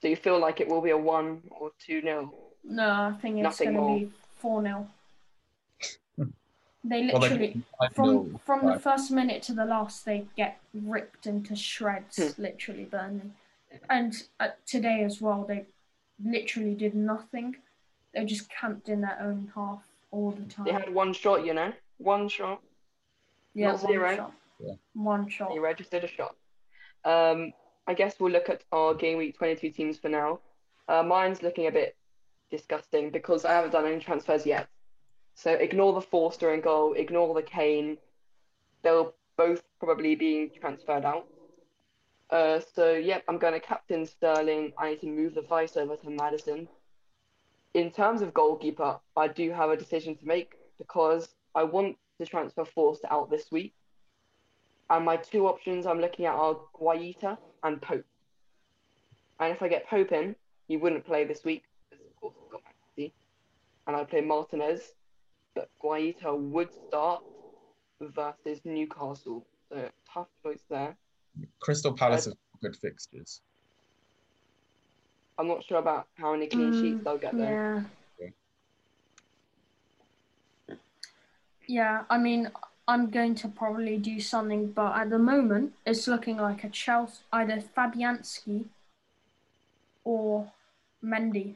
so 0.00 0.08
you 0.08 0.16
feel 0.16 0.38
like 0.38 0.60
it 0.60 0.68
will 0.68 0.80
be 0.80 0.90
a 0.90 0.96
one 0.96 1.42
or 1.50 1.72
two 1.78 2.00
nil. 2.00 2.32
no, 2.64 2.88
I 3.08 3.12
think 3.20 3.36
it's 3.36 3.42
Nothing 3.42 3.74
going 3.74 4.00
to 4.00 4.06
be 4.06 4.12
four 4.36 4.62
0 4.62 4.88
They 6.84 7.10
Well, 7.12 7.20
they- 7.20 7.28
literally. 7.28 7.62
From 7.94 8.30
feel 8.30 8.38
from 8.38 8.66
the 8.66 8.78
first 8.80 9.10
minute 9.10 9.42
to 9.44 9.52
the 9.52 9.64
last, 9.64 10.04
they 10.04 10.26
get 10.36 10.58
ripped 10.74 11.26
into 11.26 11.54
shreds, 11.54 12.16
Hmm. 12.16 12.42
literally 12.42 12.84
Burnley. 12.86 13.30
And 13.90 14.14
uh, 14.40 14.48
today 14.66 15.04
as 15.04 15.20
well, 15.20 15.44
they 15.46 15.66
literally 16.24 16.74
did 16.74 16.94
nothing. 16.94 17.56
They 18.14 18.24
just 18.24 18.48
camped 18.50 18.88
in 18.88 19.00
their 19.00 19.18
own 19.20 19.50
half 19.54 19.82
all 20.10 20.30
the 20.32 20.44
time. 20.44 20.66
They 20.66 20.72
had 20.72 20.92
one 20.92 21.12
shot, 21.12 21.44
you 21.44 21.54
know, 21.54 21.72
one 21.98 22.28
shot. 22.28 22.60
yeah, 23.54 23.72
not 23.72 23.82
one 23.82 23.92
zero. 23.92 24.16
shot. 24.16 24.32
Yeah. 24.60 24.74
One 24.94 25.28
shot. 25.28 25.52
He 25.52 25.58
registered 25.58 26.04
a 26.04 26.08
shot. 26.08 26.36
Um, 27.04 27.52
I 27.86 27.94
guess 27.94 28.20
we'll 28.20 28.32
look 28.32 28.48
at 28.48 28.62
our 28.70 28.94
game 28.94 29.18
week 29.18 29.36
22 29.36 29.70
teams 29.70 29.98
for 29.98 30.08
now. 30.08 30.40
Uh, 30.88 31.02
mine's 31.02 31.42
looking 31.42 31.66
a 31.66 31.72
bit 31.72 31.96
disgusting 32.50 33.10
because 33.10 33.44
I 33.44 33.52
haven't 33.52 33.70
done 33.70 33.86
any 33.86 33.98
transfers 33.98 34.46
yet. 34.46 34.68
So 35.34 35.52
ignore 35.52 35.94
the 35.94 36.00
Forster 36.00 36.52
and 36.52 36.62
goal, 36.62 36.92
ignore 36.92 37.34
the 37.34 37.42
Kane. 37.42 37.96
They'll 38.82 39.14
both 39.36 39.62
probably 39.80 40.14
be 40.14 40.52
transferred 40.60 41.04
out. 41.04 41.26
Uh, 42.32 42.60
so 42.74 42.94
yep, 42.94 43.22
I'm 43.28 43.36
going 43.36 43.52
to 43.52 43.60
captain 43.60 44.06
Sterling. 44.06 44.72
I 44.78 44.90
need 44.90 45.00
to 45.02 45.06
move 45.06 45.34
the 45.34 45.42
vice 45.42 45.76
over 45.76 45.96
to 45.96 46.10
Maddison. 46.10 46.66
In 47.74 47.90
terms 47.90 48.22
of 48.22 48.32
goalkeeper, 48.32 48.98
I 49.14 49.28
do 49.28 49.50
have 49.50 49.68
a 49.68 49.76
decision 49.76 50.16
to 50.16 50.26
make 50.26 50.54
because 50.78 51.28
I 51.54 51.64
want 51.64 51.96
to 52.18 52.26
transfer 52.26 52.64
Forster 52.64 53.06
out 53.10 53.30
this 53.30 53.52
week. 53.52 53.74
And 54.88 55.04
my 55.04 55.16
two 55.16 55.46
options 55.46 55.84
I'm 55.84 56.00
looking 56.00 56.24
at 56.24 56.34
are 56.34 56.56
Guaita 56.74 57.36
and 57.64 57.80
Pope. 57.82 58.06
And 59.38 59.52
if 59.52 59.62
I 59.62 59.68
get 59.68 59.86
Pope 59.86 60.12
in, 60.12 60.34
he 60.68 60.78
wouldn't 60.78 61.04
play 61.04 61.24
this 61.24 61.44
week 61.44 61.64
because 61.90 62.06
of 62.06 62.16
course 62.16 62.34
I've 62.42 62.52
got 62.52 62.62
City. 62.96 63.12
And 63.86 63.94
I'd 63.94 64.08
play 64.08 64.22
Martinez. 64.22 64.80
But 65.54 65.68
Guaita 65.84 66.34
would 66.34 66.70
start 66.88 67.22
versus 68.00 68.60
Newcastle. 68.64 69.46
So 69.70 69.90
tough 70.12 70.28
choice 70.42 70.62
there. 70.70 70.96
Crystal 71.60 71.92
Palace 71.92 72.26
have 72.26 72.34
good 72.60 72.76
fixtures. 72.76 73.40
I'm 75.38 75.48
not 75.48 75.64
sure 75.64 75.78
about 75.78 76.06
how 76.14 76.32
many 76.32 76.46
clean 76.46 76.72
sheets 76.72 77.00
Mm, 77.00 77.04
they'll 77.04 77.18
get 77.18 77.36
there. 77.36 77.84
Yeah. 78.18 78.28
Yeah. 80.68 80.74
Yeah, 81.66 82.04
I 82.10 82.18
mean, 82.18 82.50
I'm 82.86 83.10
going 83.10 83.34
to 83.36 83.48
probably 83.48 83.96
do 83.96 84.20
something, 84.20 84.72
but 84.72 84.96
at 84.96 85.10
the 85.10 85.18
moment, 85.18 85.72
it's 85.86 86.06
looking 86.06 86.36
like 86.36 86.64
a 86.64 86.68
Chelsea, 86.68 87.20
either 87.32 87.62
Fabianski 87.76 88.66
or 90.04 90.52
Mendy. 91.02 91.54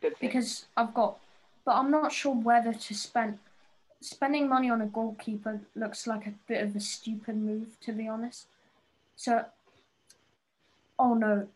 Good 0.00 0.14
because 0.20 0.66
I've 0.76 0.94
got, 0.94 1.18
but 1.64 1.72
I'm 1.72 1.90
not 1.90 2.12
sure 2.12 2.34
whether 2.34 2.72
to 2.72 2.94
spend. 2.94 3.38
Spending 4.00 4.48
money 4.48 4.70
on 4.70 4.80
a 4.80 4.86
goalkeeper 4.86 5.60
looks 5.74 6.06
like 6.06 6.26
a 6.26 6.34
bit 6.46 6.62
of 6.64 6.74
a 6.74 6.80
stupid 6.80 7.36
move, 7.36 7.78
to 7.80 7.92
be 7.92 8.08
honest. 8.08 8.46
So, 9.16 9.44
oh 10.98 11.14
no, 11.14 11.48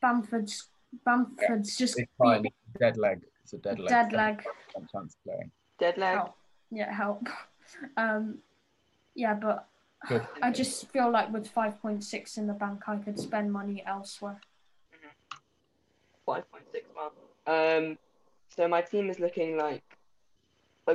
Bamford's 0.00 0.68
Bamford's 1.04 1.76
just 1.76 1.98
It's 1.98 2.10
fine. 2.16 2.42
beat 2.42 2.54
dead 2.78 2.96
leg. 2.96 3.22
It's 3.42 3.52
a 3.52 3.58
dead 3.58 3.78
leg. 3.80 3.88
dead 3.88 4.12
leg. 4.12 4.44
One 4.74 4.88
chance 4.92 5.14
to 5.14 5.20
play. 5.24 5.50
Dead 5.78 5.98
leg. 5.98 6.16
Help. 6.16 6.34
Yeah, 6.70 6.92
help. 6.92 7.28
Um, 7.98 8.38
yeah, 9.14 9.34
but 9.34 9.68
Good. 10.06 10.26
I 10.40 10.50
just 10.50 10.88
feel 10.88 11.10
like 11.10 11.30
with 11.30 11.52
5.6 11.52 12.38
in 12.38 12.46
the 12.46 12.54
bank, 12.54 12.88
I 12.88 12.96
could 12.96 13.18
spend 13.18 13.52
money 13.52 13.82
elsewhere. 13.86 14.40
5.6 16.26 16.44
well. 16.96 17.12
Um, 17.46 17.98
so 18.48 18.68
my 18.68 18.80
team 18.80 19.10
is 19.10 19.18
looking 19.18 19.58
like 19.58 19.82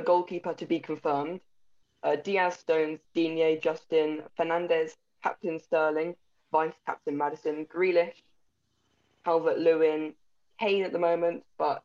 goalkeeper 0.00 0.54
to 0.54 0.66
be 0.66 0.80
confirmed. 0.80 1.40
Uh, 2.02 2.16
Dias, 2.16 2.56
Stones, 2.56 3.00
Digne, 3.14 3.58
Justin, 3.60 4.22
Fernandes, 4.38 4.92
Captain 5.22 5.58
Sterling, 5.58 6.14
Vice 6.52 6.74
Captain 6.86 7.16
Maddison, 7.16 7.66
Grealish, 7.66 8.22
Calvert 9.24 9.58
Lewin, 9.58 10.14
Kane 10.60 10.84
at 10.84 10.92
the 10.92 10.98
moment, 10.98 11.42
but 11.58 11.82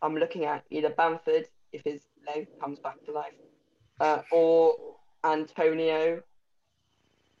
I'm 0.00 0.16
looking 0.16 0.44
at 0.44 0.64
either 0.70 0.90
Bamford 0.90 1.46
if 1.72 1.82
his 1.84 2.02
leg 2.26 2.48
comes 2.60 2.78
back 2.78 3.02
to 3.04 3.12
life, 3.12 3.34
uh, 4.00 4.22
or 4.30 4.76
Antonio, 5.24 6.22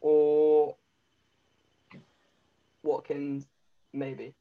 or 0.00 0.76
Watkins, 2.82 3.46
maybe. 3.92 4.34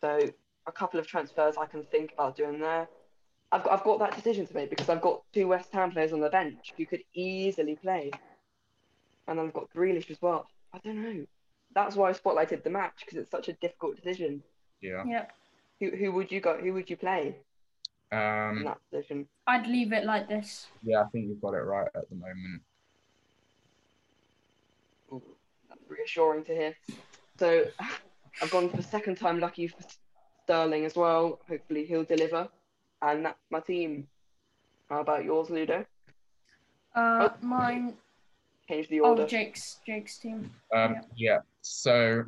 So 0.00 0.18
a 0.66 0.72
couple 0.72 1.00
of 1.00 1.06
transfers 1.06 1.56
I 1.56 1.66
can 1.66 1.84
think 1.84 2.12
about 2.12 2.36
doing 2.36 2.60
there. 2.60 2.88
I've 3.50 3.64
got, 3.64 3.72
I've 3.78 3.84
got 3.84 3.98
that 4.00 4.14
decision 4.16 4.46
to 4.46 4.54
make 4.54 4.70
because 4.70 4.88
I've 4.88 5.00
got 5.00 5.22
two 5.32 5.48
West 5.48 5.72
Ham 5.72 5.90
players 5.90 6.12
on 6.12 6.20
the 6.20 6.28
bench 6.28 6.72
who 6.76 6.84
could 6.84 7.02
easily 7.14 7.76
play, 7.76 8.10
and 9.26 9.40
I've 9.40 9.54
got 9.54 9.68
Grealish 9.74 10.10
as 10.10 10.20
well. 10.20 10.46
I 10.74 10.78
don't 10.84 11.02
know. 11.02 11.24
That's 11.74 11.96
why 11.96 12.10
I 12.10 12.12
spotlighted 12.12 12.62
the 12.62 12.70
match 12.70 13.00
because 13.00 13.18
it's 13.18 13.30
such 13.30 13.48
a 13.48 13.54
difficult 13.54 13.96
decision. 13.96 14.42
Yeah. 14.80 15.02
Yep. 15.06 15.32
Who 15.80 15.90
who 15.96 16.12
would 16.12 16.30
you 16.30 16.40
go? 16.40 16.58
Who 16.58 16.72
would 16.74 16.90
you 16.90 16.96
play 16.96 17.36
in 18.12 18.18
Um. 18.18 18.64
that 18.64 18.78
position? 18.90 19.26
I'd 19.46 19.66
leave 19.66 19.92
it 19.92 20.04
like 20.04 20.28
this. 20.28 20.66
Yeah, 20.82 21.02
I 21.02 21.04
think 21.06 21.28
you've 21.28 21.40
got 21.40 21.54
it 21.54 21.58
right 21.62 21.88
at 21.94 22.08
the 22.10 22.16
moment. 22.16 22.62
Ooh, 25.12 25.22
that's 25.68 25.80
reassuring 25.88 26.44
to 26.44 26.52
hear. 26.54 26.74
So 27.38 27.64
I've 28.42 28.50
gone 28.50 28.68
for 28.68 28.82
second 28.82 29.16
time 29.16 29.40
lucky 29.40 29.68
for 29.68 29.78
Sterling 30.44 30.84
as 30.84 30.96
well. 30.96 31.40
Hopefully 31.48 31.84
he'll 31.86 32.04
deliver, 32.04 32.48
and 33.02 33.24
that's 33.26 33.38
my 33.50 33.60
team. 33.60 34.08
How 34.88 35.00
about 35.00 35.24
yours, 35.24 35.50
Ludo? 35.50 35.84
Uh, 36.94 37.28
Oh. 37.30 37.36
mine. 37.46 37.96
Change 38.68 38.88
the 38.88 39.00
order. 39.00 39.22
Oh, 39.22 39.26
Jake's 39.26 39.80
Jake's 39.86 40.18
team. 40.18 40.50
Um, 40.74 40.94
Yeah. 40.94 41.00
yeah. 41.16 41.38
So 41.62 42.24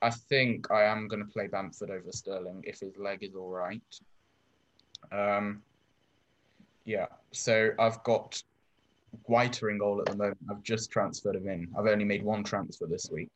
I 0.00 0.10
think 0.10 0.70
I 0.70 0.84
am 0.84 1.08
going 1.08 1.24
to 1.24 1.30
play 1.30 1.46
Bamford 1.46 1.90
over 1.90 2.10
Sterling 2.12 2.62
if 2.66 2.80
his 2.80 2.96
leg 2.96 3.22
is 3.22 3.34
all 3.34 3.50
right. 3.50 3.82
Um, 5.12 5.62
yeah. 6.84 7.06
So 7.32 7.72
I've 7.78 8.02
got 8.04 8.42
Guaita 9.28 9.70
in 9.70 9.78
goal 9.78 10.00
at 10.00 10.06
the 10.06 10.16
moment. 10.16 10.38
I've 10.50 10.62
just 10.62 10.90
transferred 10.90 11.36
him 11.36 11.48
in. 11.48 11.68
I've 11.78 11.86
only 11.86 12.04
made 12.04 12.22
one 12.22 12.44
transfer 12.44 12.86
this 12.86 13.10
week. 13.10 13.30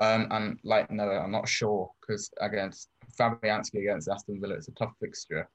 Um, 0.00 0.28
and 0.30 0.58
like 0.62 0.90
no, 0.90 1.08
I'm 1.10 1.30
not 1.32 1.48
sure 1.48 1.90
because 2.00 2.30
against 2.40 2.88
Fabianski 3.18 3.80
against 3.80 4.08
Aston 4.08 4.40
Villa, 4.40 4.54
it's 4.54 4.68
a 4.68 4.72
tough 4.72 4.94
fixture. 5.00 5.48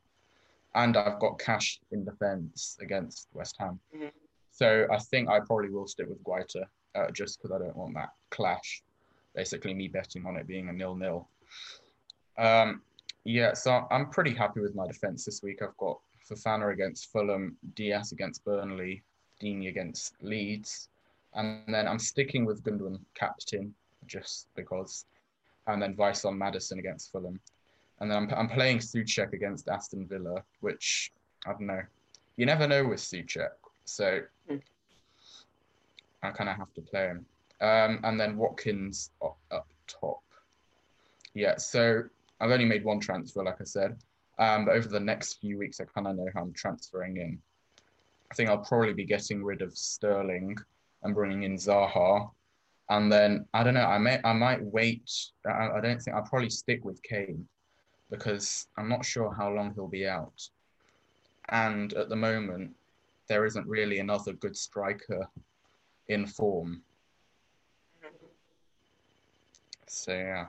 And 0.75 0.97
I've 0.97 1.19
got 1.19 1.39
cash 1.39 1.79
in 1.91 2.03
defence 2.03 2.77
against 2.81 3.27
West 3.33 3.55
Ham. 3.59 3.79
Mhm. 3.95 4.11
So 4.51 4.87
I 4.91 4.97
think 4.97 5.29
I 5.29 5.39
probably 5.39 5.69
will 5.69 5.87
stick 5.87 6.07
with 6.07 6.23
Guaita 6.23 6.65
uh, 6.95 7.11
just 7.11 7.41
because 7.41 7.51
I 7.55 7.63
don't 7.63 7.75
want 7.75 7.93
that 7.95 8.13
clash. 8.29 8.83
Basically, 9.35 9.73
me 9.73 9.87
betting 9.87 10.25
on 10.25 10.37
it 10.37 10.47
being 10.47 10.69
a 10.69 10.73
nil-nil. 10.73 11.27
Um, 12.37 12.81
yeah, 13.23 13.53
so 13.53 13.87
I'm 13.89 14.09
pretty 14.09 14.33
happy 14.33 14.59
with 14.59 14.75
my 14.75 14.85
defense 14.87 15.25
this 15.25 15.41
week. 15.41 15.61
I've 15.61 15.77
got 15.77 15.99
Fofana 16.29 16.71
against 16.71 17.11
Fulham, 17.11 17.57
Dias 17.75 18.11
against 18.11 18.43
Burnley, 18.45 19.03
Digne 19.39 19.67
against 19.67 20.15
Leeds, 20.21 20.89
and 21.33 21.63
then 21.73 21.87
I'm 21.87 21.99
sticking 21.99 22.45
with 22.45 22.63
Gundogan 22.63 22.99
captain 23.15 23.73
just 24.05 24.47
because, 24.55 25.05
and 25.67 25.81
then 25.81 25.95
Vice 25.95 26.25
on 26.25 26.37
Maddison 26.37 26.79
against 26.79 27.11
Fulham, 27.11 27.39
and 27.99 28.09
then 28.09 28.17
I'm, 28.17 28.29
I'm 28.35 28.49
playing 28.49 28.79
Souček 28.79 29.33
against 29.33 29.69
Aston 29.69 30.07
Villa, 30.07 30.43
which 30.61 31.11
I 31.45 31.51
don't 31.51 31.67
know. 31.67 31.81
You 32.37 32.45
never 32.45 32.67
know 32.67 32.85
with 32.87 32.99
Souček, 32.99 33.49
so 33.85 34.21
Hmm. 34.49 34.57
I 36.21 36.31
kind 36.31 36.49
of 36.49 36.57
have 36.57 36.73
to 36.73 36.81
play 36.81 37.07
him. 37.07 37.25
Um, 37.61 37.99
and 38.03 38.19
then 38.19 38.37
Watkins 38.37 39.11
up, 39.23 39.37
up 39.51 39.67
top. 39.87 40.21
Yeah, 41.33 41.57
so 41.57 42.03
I've 42.39 42.51
only 42.51 42.65
made 42.65 42.83
one 42.83 42.99
transfer, 42.99 43.43
like 43.43 43.61
I 43.61 43.65
said. 43.65 43.97
Um, 44.39 44.65
but 44.65 44.75
over 44.75 44.87
the 44.87 44.99
next 44.99 45.39
few 45.39 45.57
weeks, 45.57 45.79
I 45.79 45.85
kind 45.85 46.07
of 46.07 46.15
know 46.15 46.27
how 46.33 46.41
I'm 46.41 46.53
transferring 46.53 47.17
in. 47.17 47.39
I 48.31 48.35
think 48.35 48.49
I'll 48.49 48.57
probably 48.65 48.93
be 48.93 49.05
getting 49.05 49.43
rid 49.43 49.61
of 49.61 49.77
Sterling 49.77 50.57
and 51.03 51.13
bringing 51.13 51.43
in 51.43 51.55
Zaha. 51.55 52.29
And 52.89 53.11
then 53.11 53.45
I 53.53 53.63
don't 53.63 53.75
know. 53.75 53.85
I 53.85 53.97
may 53.97 54.19
I 54.23 54.33
might 54.33 54.63
wait. 54.63 55.09
I, 55.45 55.69
I 55.77 55.81
don't 55.81 56.01
think 56.01 56.15
I'll 56.17 56.23
probably 56.23 56.49
stick 56.49 56.83
with 56.83 57.01
Kane 57.03 57.47
because 58.13 58.67
I'm 58.77 58.87
not 58.87 59.03
sure 59.03 59.33
how 59.33 59.49
long 59.49 59.73
he'll 59.73 59.87
be 59.87 60.07
out. 60.07 60.47
And 61.49 61.91
at 61.93 62.09
the 62.09 62.15
moment, 62.15 62.75
there 63.27 63.45
isn't 63.45 63.67
really 63.67 63.97
another 63.99 64.33
good 64.33 64.55
striker 64.55 65.27
in 66.07 66.27
form. 66.27 66.83
So 69.87 70.13
yeah. 70.13 70.45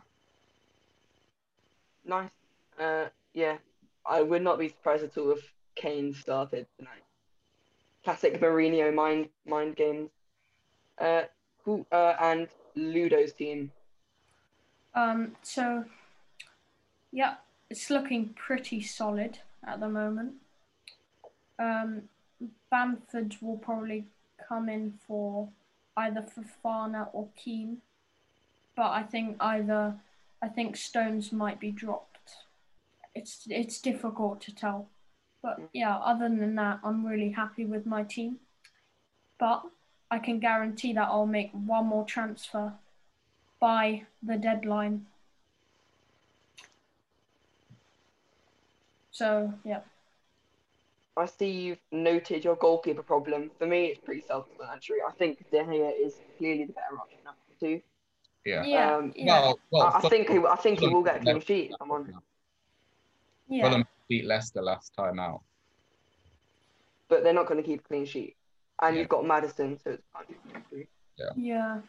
Nice. 2.05 2.31
Uh, 2.79 3.07
yeah, 3.33 3.57
I 4.05 4.21
would 4.21 4.43
not 4.43 4.59
be 4.59 4.69
surprised 4.69 5.05
at 5.05 5.17
all 5.17 5.31
if 5.31 5.53
Kane 5.75 6.13
started 6.13 6.67
tonight. 6.77 7.05
Classic 8.05 8.39
Mourinho 8.41 8.95
mind 8.95 9.29
mind 9.47 9.77
games. 9.77 10.11
Uh, 10.99 11.23
who 11.65 11.87
uh, 11.91 12.15
and 12.21 12.49
Ludo's 12.77 13.33
team. 13.33 13.73
Um, 14.95 15.35
so, 15.43 15.85
yeah, 17.11 17.37
it's 17.75 17.91
looking 17.91 18.29
pretty 18.37 18.81
solid 18.81 19.41
at 19.67 19.81
the 19.81 19.89
moment. 19.89 20.35
Um, 21.59 22.03
Bamford 22.71 23.35
will 23.41 23.57
probably 23.57 24.05
come 24.49 24.69
in 24.69 24.95
for 25.09 25.49
either 25.97 26.23
Fofana 26.23 27.09
or 27.13 27.27
Keane, 27.35 27.79
but 28.77 28.91
I 28.93 29.03
think 29.03 29.37
either 29.41 29.97
I 30.41 30.47
think 30.47 30.77
Stones 30.77 31.33
might 31.33 31.59
be 31.59 31.73
dropped. 31.73 32.31
It's 33.13 33.45
it's 33.51 33.81
difficult 33.81 34.41
to 34.43 34.55
tell, 34.55 34.87
but 35.43 35.59
yeah. 35.73 35.97
Other 35.97 36.29
than 36.29 36.55
that, 36.55 36.79
I'm 36.85 37.05
really 37.05 37.31
happy 37.31 37.65
with 37.65 37.87
my 37.87 38.05
team. 38.05 38.37
But 39.37 39.65
I 40.13 40.21
can 40.21 40.39
guarantee 40.39 40.93
that 40.93 41.09
I'll 41.09 41.27
make 41.27 41.51
one 41.51 41.87
more 41.87 42.05
transfer 42.05 42.75
by 43.59 44.05
the 44.23 44.37
deadline. 44.37 45.07
So 49.15 49.53
yeah, 49.65 49.81
I 51.17 51.27
see 51.27 51.49
you've 51.49 51.79
noted 51.93 52.43
your 52.45 52.57
goalkeeper 52.57 53.03
problem. 53.05 53.51
For 53.61 53.67
me, 53.67 53.87
it's 53.87 54.01
pretty 54.01 54.23
self-explanatory. 54.27 54.99
I 55.09 55.13
think 55.13 55.39
De 55.53 55.59
Gea 55.63 55.93
is 56.05 56.15
clearly 56.37 56.65
the 56.65 56.73
better 56.73 56.99
option 57.01 57.19
out 57.29 57.37
two. 57.61 57.81
Yeah. 58.45 58.65
yeah, 58.65 58.97
Um, 58.97 59.13
yeah, 59.17 59.41
Well, 59.41 59.59
well, 59.71 59.83
I, 59.87 59.99
I 60.05 60.09
think 60.09 60.29
he, 60.29 60.39
I 60.39 60.57
think 60.57 60.81
he 60.81 60.89
will 60.89 61.03
get 61.03 61.17
a 61.17 61.21
clean 61.21 61.35
never- 61.37 61.41
sheet. 61.47 61.71
if 61.71 61.77
I'm 61.81 61.91
on, 61.93 62.13
yeah. 63.49 63.63
Fulham 63.69 63.87
beat 64.09 64.25
Leicester 64.27 64.61
last 64.61 64.93
time 64.95 65.19
out. 65.21 65.41
but 67.09 67.23
they're 67.23 67.33
not 67.33 67.47
going 67.47 67.63
to 67.63 67.67
keep 67.67 67.81
a 67.81 67.89
clean 67.89 68.05
sheet. 68.05 68.37
And 68.83 68.97
Yeah. 68.97 69.01
you've 69.01 69.09
got 69.09 69.25
Maddison, 69.25 69.79
so 69.79 69.91
it's 70.73 70.89
Yeah. 71.37 71.81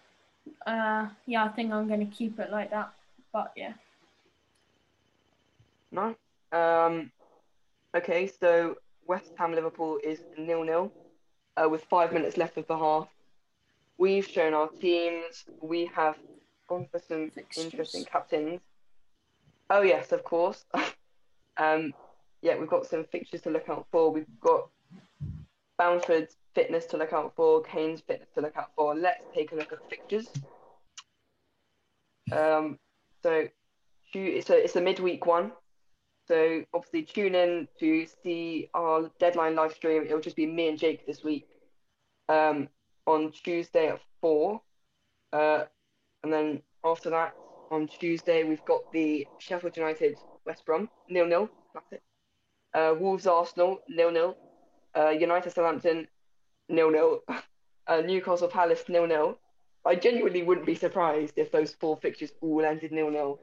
Uh, 0.67 1.09
yeah, 1.25 1.43
I 1.45 1.47
think 1.49 1.73
I'm 1.73 1.88
going 1.88 2.07
to 2.07 2.15
keep 2.15 2.39
it 2.39 2.51
like 2.51 2.69
that. 2.69 2.93
But 3.33 3.51
yeah. 3.57 3.73
No. 5.91 6.15
Um, 6.51 7.11
okay, 7.95 8.27
so 8.39 8.75
West 9.08 9.31
Ham 9.38 9.53
Liverpool 9.53 9.99
is 10.03 10.19
nil 10.38 10.63
nil, 10.63 10.91
uh, 11.58 11.69
with 11.69 11.84
five 11.86 12.13
minutes 12.13 12.38
left 12.38 12.58
of 12.58 12.67
the 12.67 12.77
half. 12.77 13.08
We've 13.97 14.27
shown 14.27 14.53
our 14.53 14.67
teams. 14.67 15.45
We 15.62 15.86
have 15.95 16.17
gone 16.67 16.88
for 16.91 16.99
some 16.99 17.29
Fixtures. 17.31 17.65
interesting 17.65 18.05
captains. 18.05 18.62
Oh 19.69 19.81
yes, 19.81 20.12
of 20.12 20.23
course. 20.23 20.65
um, 21.58 21.93
yeah, 22.41 22.58
we've 22.58 22.69
got 22.69 22.86
some 22.86 23.05
fixtures 23.05 23.41
to 23.41 23.49
look 23.49 23.69
out 23.69 23.88
for. 23.91 24.12
We've 24.12 24.25
got 24.41 24.69
Bamford's 25.77 26.36
fitness 26.53 26.86
to 26.88 26.97
look 26.97 27.13
out 27.13 27.34
for, 27.36 27.63
Kane's 27.63 28.01
fitness 28.01 28.29
to 28.36 28.41
look 28.41 28.55
out 28.58 28.71
for. 28.75 28.95
Let's 28.95 29.23
take 29.34 29.51
a 29.51 29.55
look 29.55 29.73
at 29.73 29.89
fixtures. 29.89 30.27
Um, 32.31 32.79
so 33.23 33.47
a 34.13 34.53
it's 34.63 34.75
a 34.75 34.81
midweek 34.81 35.25
one. 35.25 35.51
So 36.27 36.63
obviously 36.73 37.03
tune 37.03 37.35
in 37.35 37.67
to 37.79 38.07
see 38.23 38.69
our 38.73 39.11
deadline 39.19 39.55
live 39.55 39.73
stream. 39.73 40.03
It'll 40.05 40.19
just 40.19 40.35
be 40.35 40.45
me 40.45 40.69
and 40.69 40.77
Jake 40.77 41.05
this 41.05 41.23
week. 41.23 41.47
Um, 42.29 42.69
on 43.05 43.31
Tuesday 43.31 43.89
at 43.89 44.01
four. 44.21 44.61
Uh, 45.31 45.65
and 46.23 46.33
then 46.33 46.61
after 46.83 47.09
that, 47.11 47.35
on 47.71 47.88
Tuesday 47.88 48.43
we've 48.43 48.65
got 48.65 48.91
the 48.91 49.27
Sheffield 49.39 49.77
United 49.77 50.17
West 50.45 50.65
Brom 50.65 50.89
nil 51.09 51.27
nil. 51.27 51.49
That's 51.73 51.91
it. 51.91 52.03
Uh, 52.73 52.95
Wolves 52.99 53.27
Arsenal 53.27 53.79
nil 53.88 54.11
nil. 54.11 54.38
Uh, 54.97 55.09
United 55.09 55.53
Southampton 55.53 56.07
nil 56.69 56.91
nil. 56.91 57.19
Uh, 57.88 58.01
Newcastle 58.01 58.47
Palace 58.47 58.83
nil 58.89 59.05
nil. 59.05 59.38
I 59.85 59.93
genuinely 59.93 60.41
wouldn't 60.41 60.65
be 60.65 60.73
surprised 60.73 61.33
if 61.35 61.51
those 61.51 61.71
four 61.71 61.95
fixtures 61.97 62.31
all 62.41 62.65
ended 62.65 62.91
nil 62.91 63.11
nil. 63.11 63.39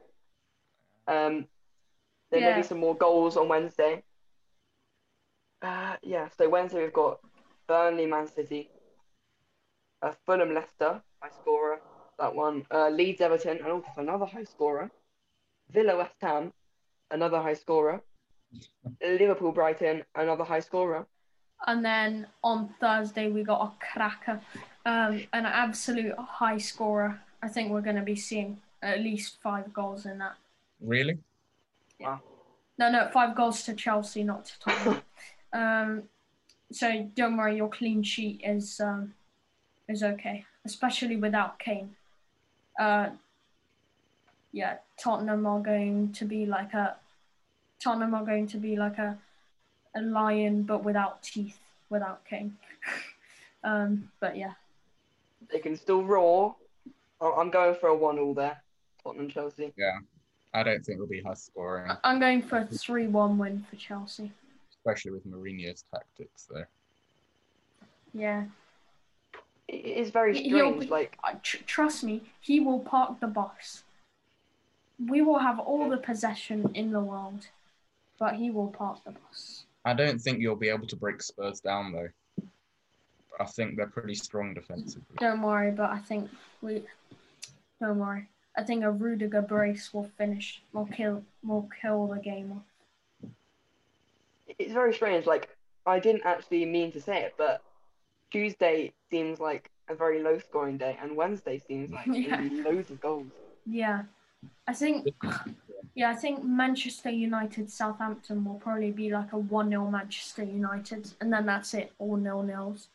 Um, 1.07 1.45
then 2.33 2.41
Yeah. 2.41 2.51
maybe 2.55 2.63
some 2.63 2.79
more 2.79 2.95
goals 2.95 3.37
on 3.37 3.47
Wednesday. 3.47 4.03
Uh, 5.61 5.95
yeah, 6.01 6.27
so 6.29 6.49
Wednesday 6.49 6.81
we've 6.83 6.91
got 6.93 7.19
Burnley, 7.67 8.05
Man 8.07 8.27
City, 8.27 8.69
uh, 10.01 10.11
Fulham, 10.25 10.53
Leicester, 10.53 11.01
high 11.21 11.29
scorer, 11.29 11.79
that 12.19 12.33
one. 12.35 12.65
Uh, 12.71 12.89
Leeds, 12.89 13.21
Everton, 13.21 13.57
and 13.59 13.67
also 13.67 13.87
another 13.97 14.25
high 14.25 14.43
scorer. 14.43 14.91
Villa, 15.69 15.95
West 15.95 16.15
Ham, 16.21 16.51
another 17.11 17.39
high 17.41 17.53
scorer. 17.53 18.01
Liverpool, 19.01 19.51
Brighton, 19.51 20.03
another 20.15 20.43
high 20.43 20.59
scorer. 20.59 21.05
And 21.65 21.83
then 21.85 22.27
on 22.43 22.73
Thursday 22.79 23.29
we 23.29 23.43
got 23.43 23.61
a 23.61 23.85
cracker, 23.93 24.41
um, 24.85 25.25
an 25.31 25.45
absolute 25.45 26.15
high 26.17 26.57
scorer. 26.57 27.21
I 27.41 27.47
think 27.47 27.71
we're 27.71 27.81
going 27.81 27.95
to 27.95 28.01
be 28.01 28.15
seeing 28.15 28.59
at 28.81 28.99
least 28.99 29.37
five 29.41 29.71
goals 29.73 30.05
in 30.05 30.17
that. 30.17 30.35
Really? 30.81 31.17
No, 32.77 32.89
no, 32.89 33.09
five 33.13 33.35
goals 33.35 33.63
to 33.63 33.73
Chelsea, 33.73 34.23
not 34.23 34.45
to 34.45 34.59
Tottenham. 34.59 35.01
um, 35.53 36.03
so 36.71 37.09
don't 37.15 37.37
worry, 37.37 37.57
your 37.57 37.69
clean 37.69 38.03
sheet 38.03 38.41
is 38.43 38.79
um, 38.79 39.13
is 39.87 40.01
okay, 40.03 40.45
especially 40.65 41.15
without 41.15 41.59
Kane. 41.59 41.95
Uh, 42.79 43.09
yeah, 44.51 44.77
Tottenham 44.97 45.45
are 45.45 45.59
going 45.59 46.11
to 46.13 46.25
be 46.25 46.45
like 46.45 46.73
a 46.73 46.95
Tottenham 47.79 48.15
are 48.15 48.25
going 48.25 48.47
to 48.47 48.57
be 48.57 48.75
like 48.75 48.97
a 48.97 49.17
a 49.95 50.01
lion, 50.01 50.63
but 50.63 50.83
without 50.83 51.21
teeth, 51.21 51.59
without 51.89 52.25
Kane. 52.25 52.57
um, 53.63 54.09
but 54.19 54.35
yeah, 54.35 54.53
They 55.51 55.59
can 55.59 55.77
still 55.77 56.03
roar. 56.03 56.55
I'm 57.21 57.51
going 57.51 57.75
for 57.75 57.89
a 57.89 57.95
one 57.95 58.19
all 58.19 58.33
there. 58.33 58.61
Tottenham, 59.03 59.29
Chelsea. 59.29 59.71
Yeah. 59.77 59.99
I 60.53 60.63
don't 60.63 60.83
think 60.85 60.97
it'll 60.97 61.07
be 61.07 61.21
high 61.21 61.33
scoring, 61.33 61.89
I- 61.91 61.97
I'm 62.03 62.19
going 62.19 62.41
for 62.41 62.59
a 62.59 62.65
three-one 62.65 63.37
win 63.37 63.65
for 63.69 63.75
Chelsea. 63.75 64.31
especially 64.85 65.11
with 65.11 65.25
Mourinho's 65.25 65.85
tactics, 65.93 66.45
though. 66.51 66.65
Yeah. 68.13 68.45
It 69.69 69.85
is 69.85 70.09
very 70.09 70.35
He- 70.37 70.49
he'll 70.49 70.67
strange. 70.71 70.79
be- 70.81 70.87
Like, 70.87 71.17
I 71.23 71.35
tr- 71.35 71.63
trust 71.65 72.03
me, 72.03 72.29
he 72.41 72.59
will 72.59 72.81
park 72.81 73.21
the 73.21 73.27
bus. 73.27 73.83
We 74.99 75.21
will 75.21 75.39
have 75.39 75.57
all 75.57 75.87
the 75.89 75.97
possession 75.97 76.75
in 76.75 76.91
the 76.91 76.99
world, 76.99 77.47
but 78.19 78.35
he 78.35 78.51
will 78.51 78.67
park 78.71 79.03
the 79.05 79.11
bus. 79.11 79.65
I 79.85 79.93
don't 79.93 80.19
think 80.19 80.39
you'll 80.39 80.57
be 80.57 80.67
able 80.69 80.87
to 80.87 80.95
break 80.97 81.21
Spurs 81.21 81.61
down, 81.61 81.93
though. 81.93 82.09
I 83.39 83.45
think 83.45 83.77
they're 83.77 83.87
pretty 83.87 84.15
strong 84.15 84.53
defensively. 84.53 85.15
Don't 85.17 85.41
worry, 85.41 85.71
but 85.71 85.89
I 85.91 85.97
think 85.99 86.29
we. 86.61 86.85
Don't 87.79 87.99
worry. 87.99 88.27
I 88.57 88.63
think 88.63 88.83
a 88.83 88.91
Rudiger 88.91 89.41
brace 89.41 89.93
will 89.93 90.09
finish. 90.17 90.61
Will 90.73 90.85
kill. 90.85 91.23
Will 91.43 91.69
kill 91.81 92.07
the 92.07 92.19
game 92.19 92.51
off. 92.53 93.29
it's 94.59 94.73
very 94.73 94.93
strange. 94.93 95.25
Like, 95.25 95.49
I 95.85 95.99
didn't 95.99 96.23
actually 96.25 96.65
mean 96.65 96.91
to 96.91 97.01
say 97.01 97.21
it, 97.23 97.33
but 97.37 97.61
Tuesday 98.31 98.93
seems 99.09 99.39
like 99.39 99.69
a 99.89 99.95
very 99.95 100.21
low 100.21 100.37
scoring 100.39 100.77
day, 100.77 100.97
and 101.01 101.15
Wednesday 101.15 101.59
seems 101.67 101.91
like 101.91 102.05
Yeah. 102.11 102.41
loads 102.63 102.89
of 102.91 103.01
goals. 103.01 103.27
Yeah, 103.65 104.03
I 104.67 104.73
think 104.73 105.07
Yeah, 105.95 106.09
I 106.11 106.15
think 106.15 106.43
Manchester 106.43 107.09
United 107.09 107.69
Southampton 107.69 108.43
will 108.45 108.55
probably 108.55 108.91
be 108.91 109.09
like 109.11 109.31
a 109.33 109.37
1 109.37 109.69
0 109.69 109.89
Manchester 109.89 110.43
United, 110.43 111.11
and 111.21 111.31
then 111.33 111.45
that's 111.45 111.73
it, 111.73 111.91
all 111.99 112.15
nil 112.17 112.43
nils. 112.43 112.87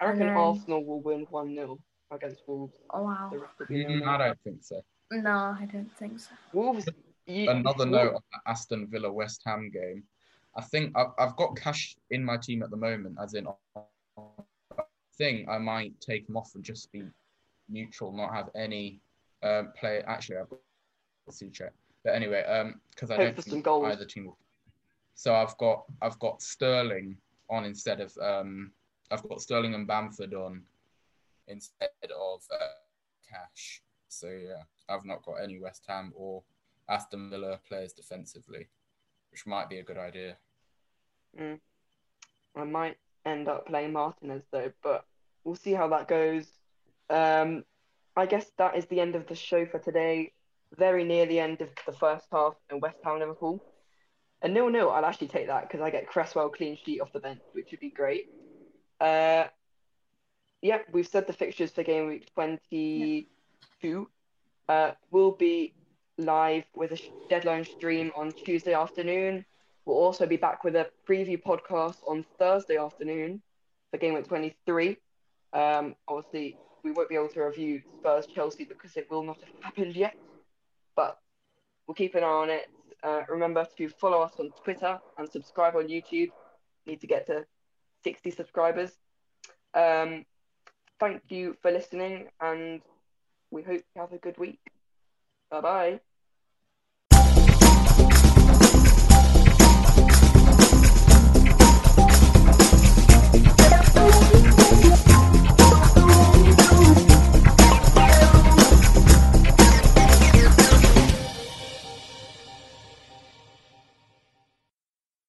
I 0.00 0.06
reckon 0.06 0.26
then- 0.28 0.36
Arsenal 0.36 0.84
will 0.84 1.00
win 1.00 1.26
1 1.30 1.54
0 1.54 1.78
against 2.10 2.42
Wolves. 2.46 2.74
Oh, 2.90 3.02
wow. 3.04 3.28
The 3.32 3.38
rest 3.38 3.54
will 3.58 3.66
be 3.66 3.84
Mm, 3.84 4.06
I 4.06 4.18
don't 4.18 4.40
think 4.42 4.62
so. 4.62 4.80
No, 5.12 5.30
I 5.30 5.68
don't 5.72 5.90
think 5.96 6.20
so. 6.20 6.30
Wolves. 6.52 6.86
You, 7.26 7.50
Another 7.50 7.86
Wolves- 7.86 7.90
note 7.92 8.14
on 8.16 8.22
the 8.32 8.50
Aston 8.50 8.86
Villa 8.86 9.10
West 9.12 9.42
Ham 9.46 9.70
game. 9.72 10.04
I 10.56 10.62
think 10.62 10.96
I've, 10.96 11.08
I've 11.18 11.36
got 11.36 11.56
Cash 11.56 11.96
in 12.10 12.24
my 12.24 12.36
team 12.36 12.62
at 12.62 12.70
the 12.70 12.76
moment, 12.76 13.16
as 13.20 13.34
in, 13.34 13.46
I 13.48 14.82
think 15.18 15.48
I 15.48 15.58
might 15.58 15.98
take 16.00 16.28
him 16.28 16.36
off 16.36 16.54
and 16.54 16.62
just 16.64 16.90
be 16.92 17.04
neutral, 17.68 18.12
not 18.12 18.32
have 18.34 18.50
any 18.54 19.00
um, 19.42 19.72
play. 19.78 20.02
Actually, 20.06 20.38
I've 20.38 20.50
got 20.50 20.58
to 21.28 21.32
see 21.32 21.50
check. 21.50 21.72
But 22.04 22.14
anyway, 22.14 22.42
um, 22.44 22.80
because 22.90 23.10
I 23.10 23.16
Hope 23.16 23.24
don't 23.24 23.36
for 23.36 23.42
think 23.42 23.64
goals. 23.64 23.86
either 23.92 24.04
team. 24.04 24.26
Will. 24.26 24.36
So 25.16 25.34
I've 25.34 25.56
got 25.58 25.84
I've 26.02 26.18
got 26.18 26.42
Sterling 26.42 27.16
on 27.48 27.64
instead 27.64 28.00
of 28.00 28.16
um 28.20 28.72
I've 29.10 29.26
got 29.28 29.40
Sterling 29.40 29.74
and 29.74 29.86
Bamford 29.86 30.34
on 30.34 30.62
instead 31.48 31.88
of 32.02 32.42
uh, 32.52 32.66
Cash. 33.28 33.82
So 34.08 34.28
yeah, 34.28 34.62
I've 34.88 35.04
not 35.04 35.24
got 35.24 35.42
any 35.42 35.58
West 35.58 35.84
Ham 35.88 36.12
or 36.16 36.42
Aston 36.88 37.30
Villa 37.30 37.60
players 37.66 37.92
defensively, 37.92 38.68
which 39.30 39.46
might 39.46 39.68
be 39.68 39.78
a 39.78 39.82
good 39.82 39.98
idea. 39.98 40.36
I 42.56 42.64
might 42.64 42.96
end 43.24 43.48
up 43.48 43.66
playing 43.66 43.92
Martinez 43.92 44.42
though, 44.52 44.72
but 44.82 45.04
we'll 45.42 45.56
see 45.56 45.72
how 45.72 45.88
that 45.88 46.08
goes. 46.08 46.46
Um, 47.10 47.64
I 48.16 48.26
guess 48.26 48.50
that 48.58 48.76
is 48.76 48.86
the 48.86 49.00
end 49.00 49.16
of 49.16 49.26
the 49.26 49.34
show 49.34 49.66
for 49.66 49.78
today. 49.78 50.32
Very 50.76 51.04
near 51.04 51.26
the 51.26 51.40
end 51.40 51.60
of 51.60 51.68
the 51.86 51.92
first 51.92 52.26
half 52.32 52.54
in 52.70 52.80
West 52.80 52.98
Ham 53.04 53.18
Liverpool. 53.18 53.62
A 54.42 54.48
nil 54.48 54.68
nil, 54.68 54.90
I'll 54.90 55.04
actually 55.04 55.28
take 55.28 55.46
that 55.46 55.62
because 55.62 55.80
I 55.80 55.90
get 55.90 56.06
Cresswell 56.06 56.50
clean 56.50 56.76
sheet 56.84 57.00
off 57.00 57.12
the 57.12 57.20
bench, 57.20 57.40
which 57.52 57.70
would 57.70 57.80
be 57.80 57.90
great. 57.90 58.28
Uh, 59.00 59.44
yeah, 60.64 60.78
we've 60.92 61.06
said 61.06 61.26
the 61.26 61.32
fixtures 61.34 61.70
for 61.70 61.82
game 61.82 62.06
week 62.06 62.32
22 62.34 64.08
uh, 64.70 64.92
will 65.10 65.32
be 65.32 65.74
live 66.16 66.64
with 66.74 66.92
a 66.92 66.98
deadline 67.28 67.66
stream 67.66 68.10
on 68.16 68.32
Tuesday 68.32 68.72
afternoon. 68.72 69.44
We'll 69.84 69.98
also 69.98 70.24
be 70.24 70.38
back 70.38 70.64
with 70.64 70.74
a 70.74 70.88
preview 71.06 71.40
podcast 71.40 71.96
on 72.08 72.24
Thursday 72.38 72.78
afternoon 72.78 73.42
for 73.90 73.98
game 73.98 74.14
week 74.14 74.26
23. 74.26 74.96
Um, 75.52 75.96
obviously, 76.08 76.56
we 76.82 76.92
won't 76.92 77.10
be 77.10 77.16
able 77.16 77.28
to 77.28 77.42
review 77.42 77.82
Spurs 77.98 78.24
Chelsea 78.24 78.64
because 78.64 78.96
it 78.96 79.10
will 79.10 79.22
not 79.22 79.36
have 79.40 79.64
happened 79.64 79.94
yet, 79.94 80.16
but 80.96 81.18
we'll 81.86 81.94
keep 81.94 82.14
an 82.14 82.24
eye 82.24 82.26
on 82.26 82.48
it. 82.48 82.70
Uh, 83.02 83.20
remember 83.28 83.66
to 83.76 83.90
follow 83.90 84.22
us 84.22 84.32
on 84.38 84.50
Twitter 84.64 84.98
and 85.18 85.28
subscribe 85.28 85.76
on 85.76 85.88
YouTube. 85.88 86.30
Need 86.86 87.02
to 87.02 87.06
get 87.06 87.26
to 87.26 87.44
60 88.02 88.30
subscribers. 88.30 88.92
Um, 89.74 90.24
thank 91.00 91.22
you 91.30 91.56
for 91.62 91.70
listening, 91.70 92.28
and 92.40 92.82
we 93.50 93.62
hope 93.62 93.82
you 93.94 94.00
have 94.00 94.12
a 94.12 94.18
good 94.18 94.38
week. 94.38 94.60
Bye 95.50 95.60
bye. 95.60 96.00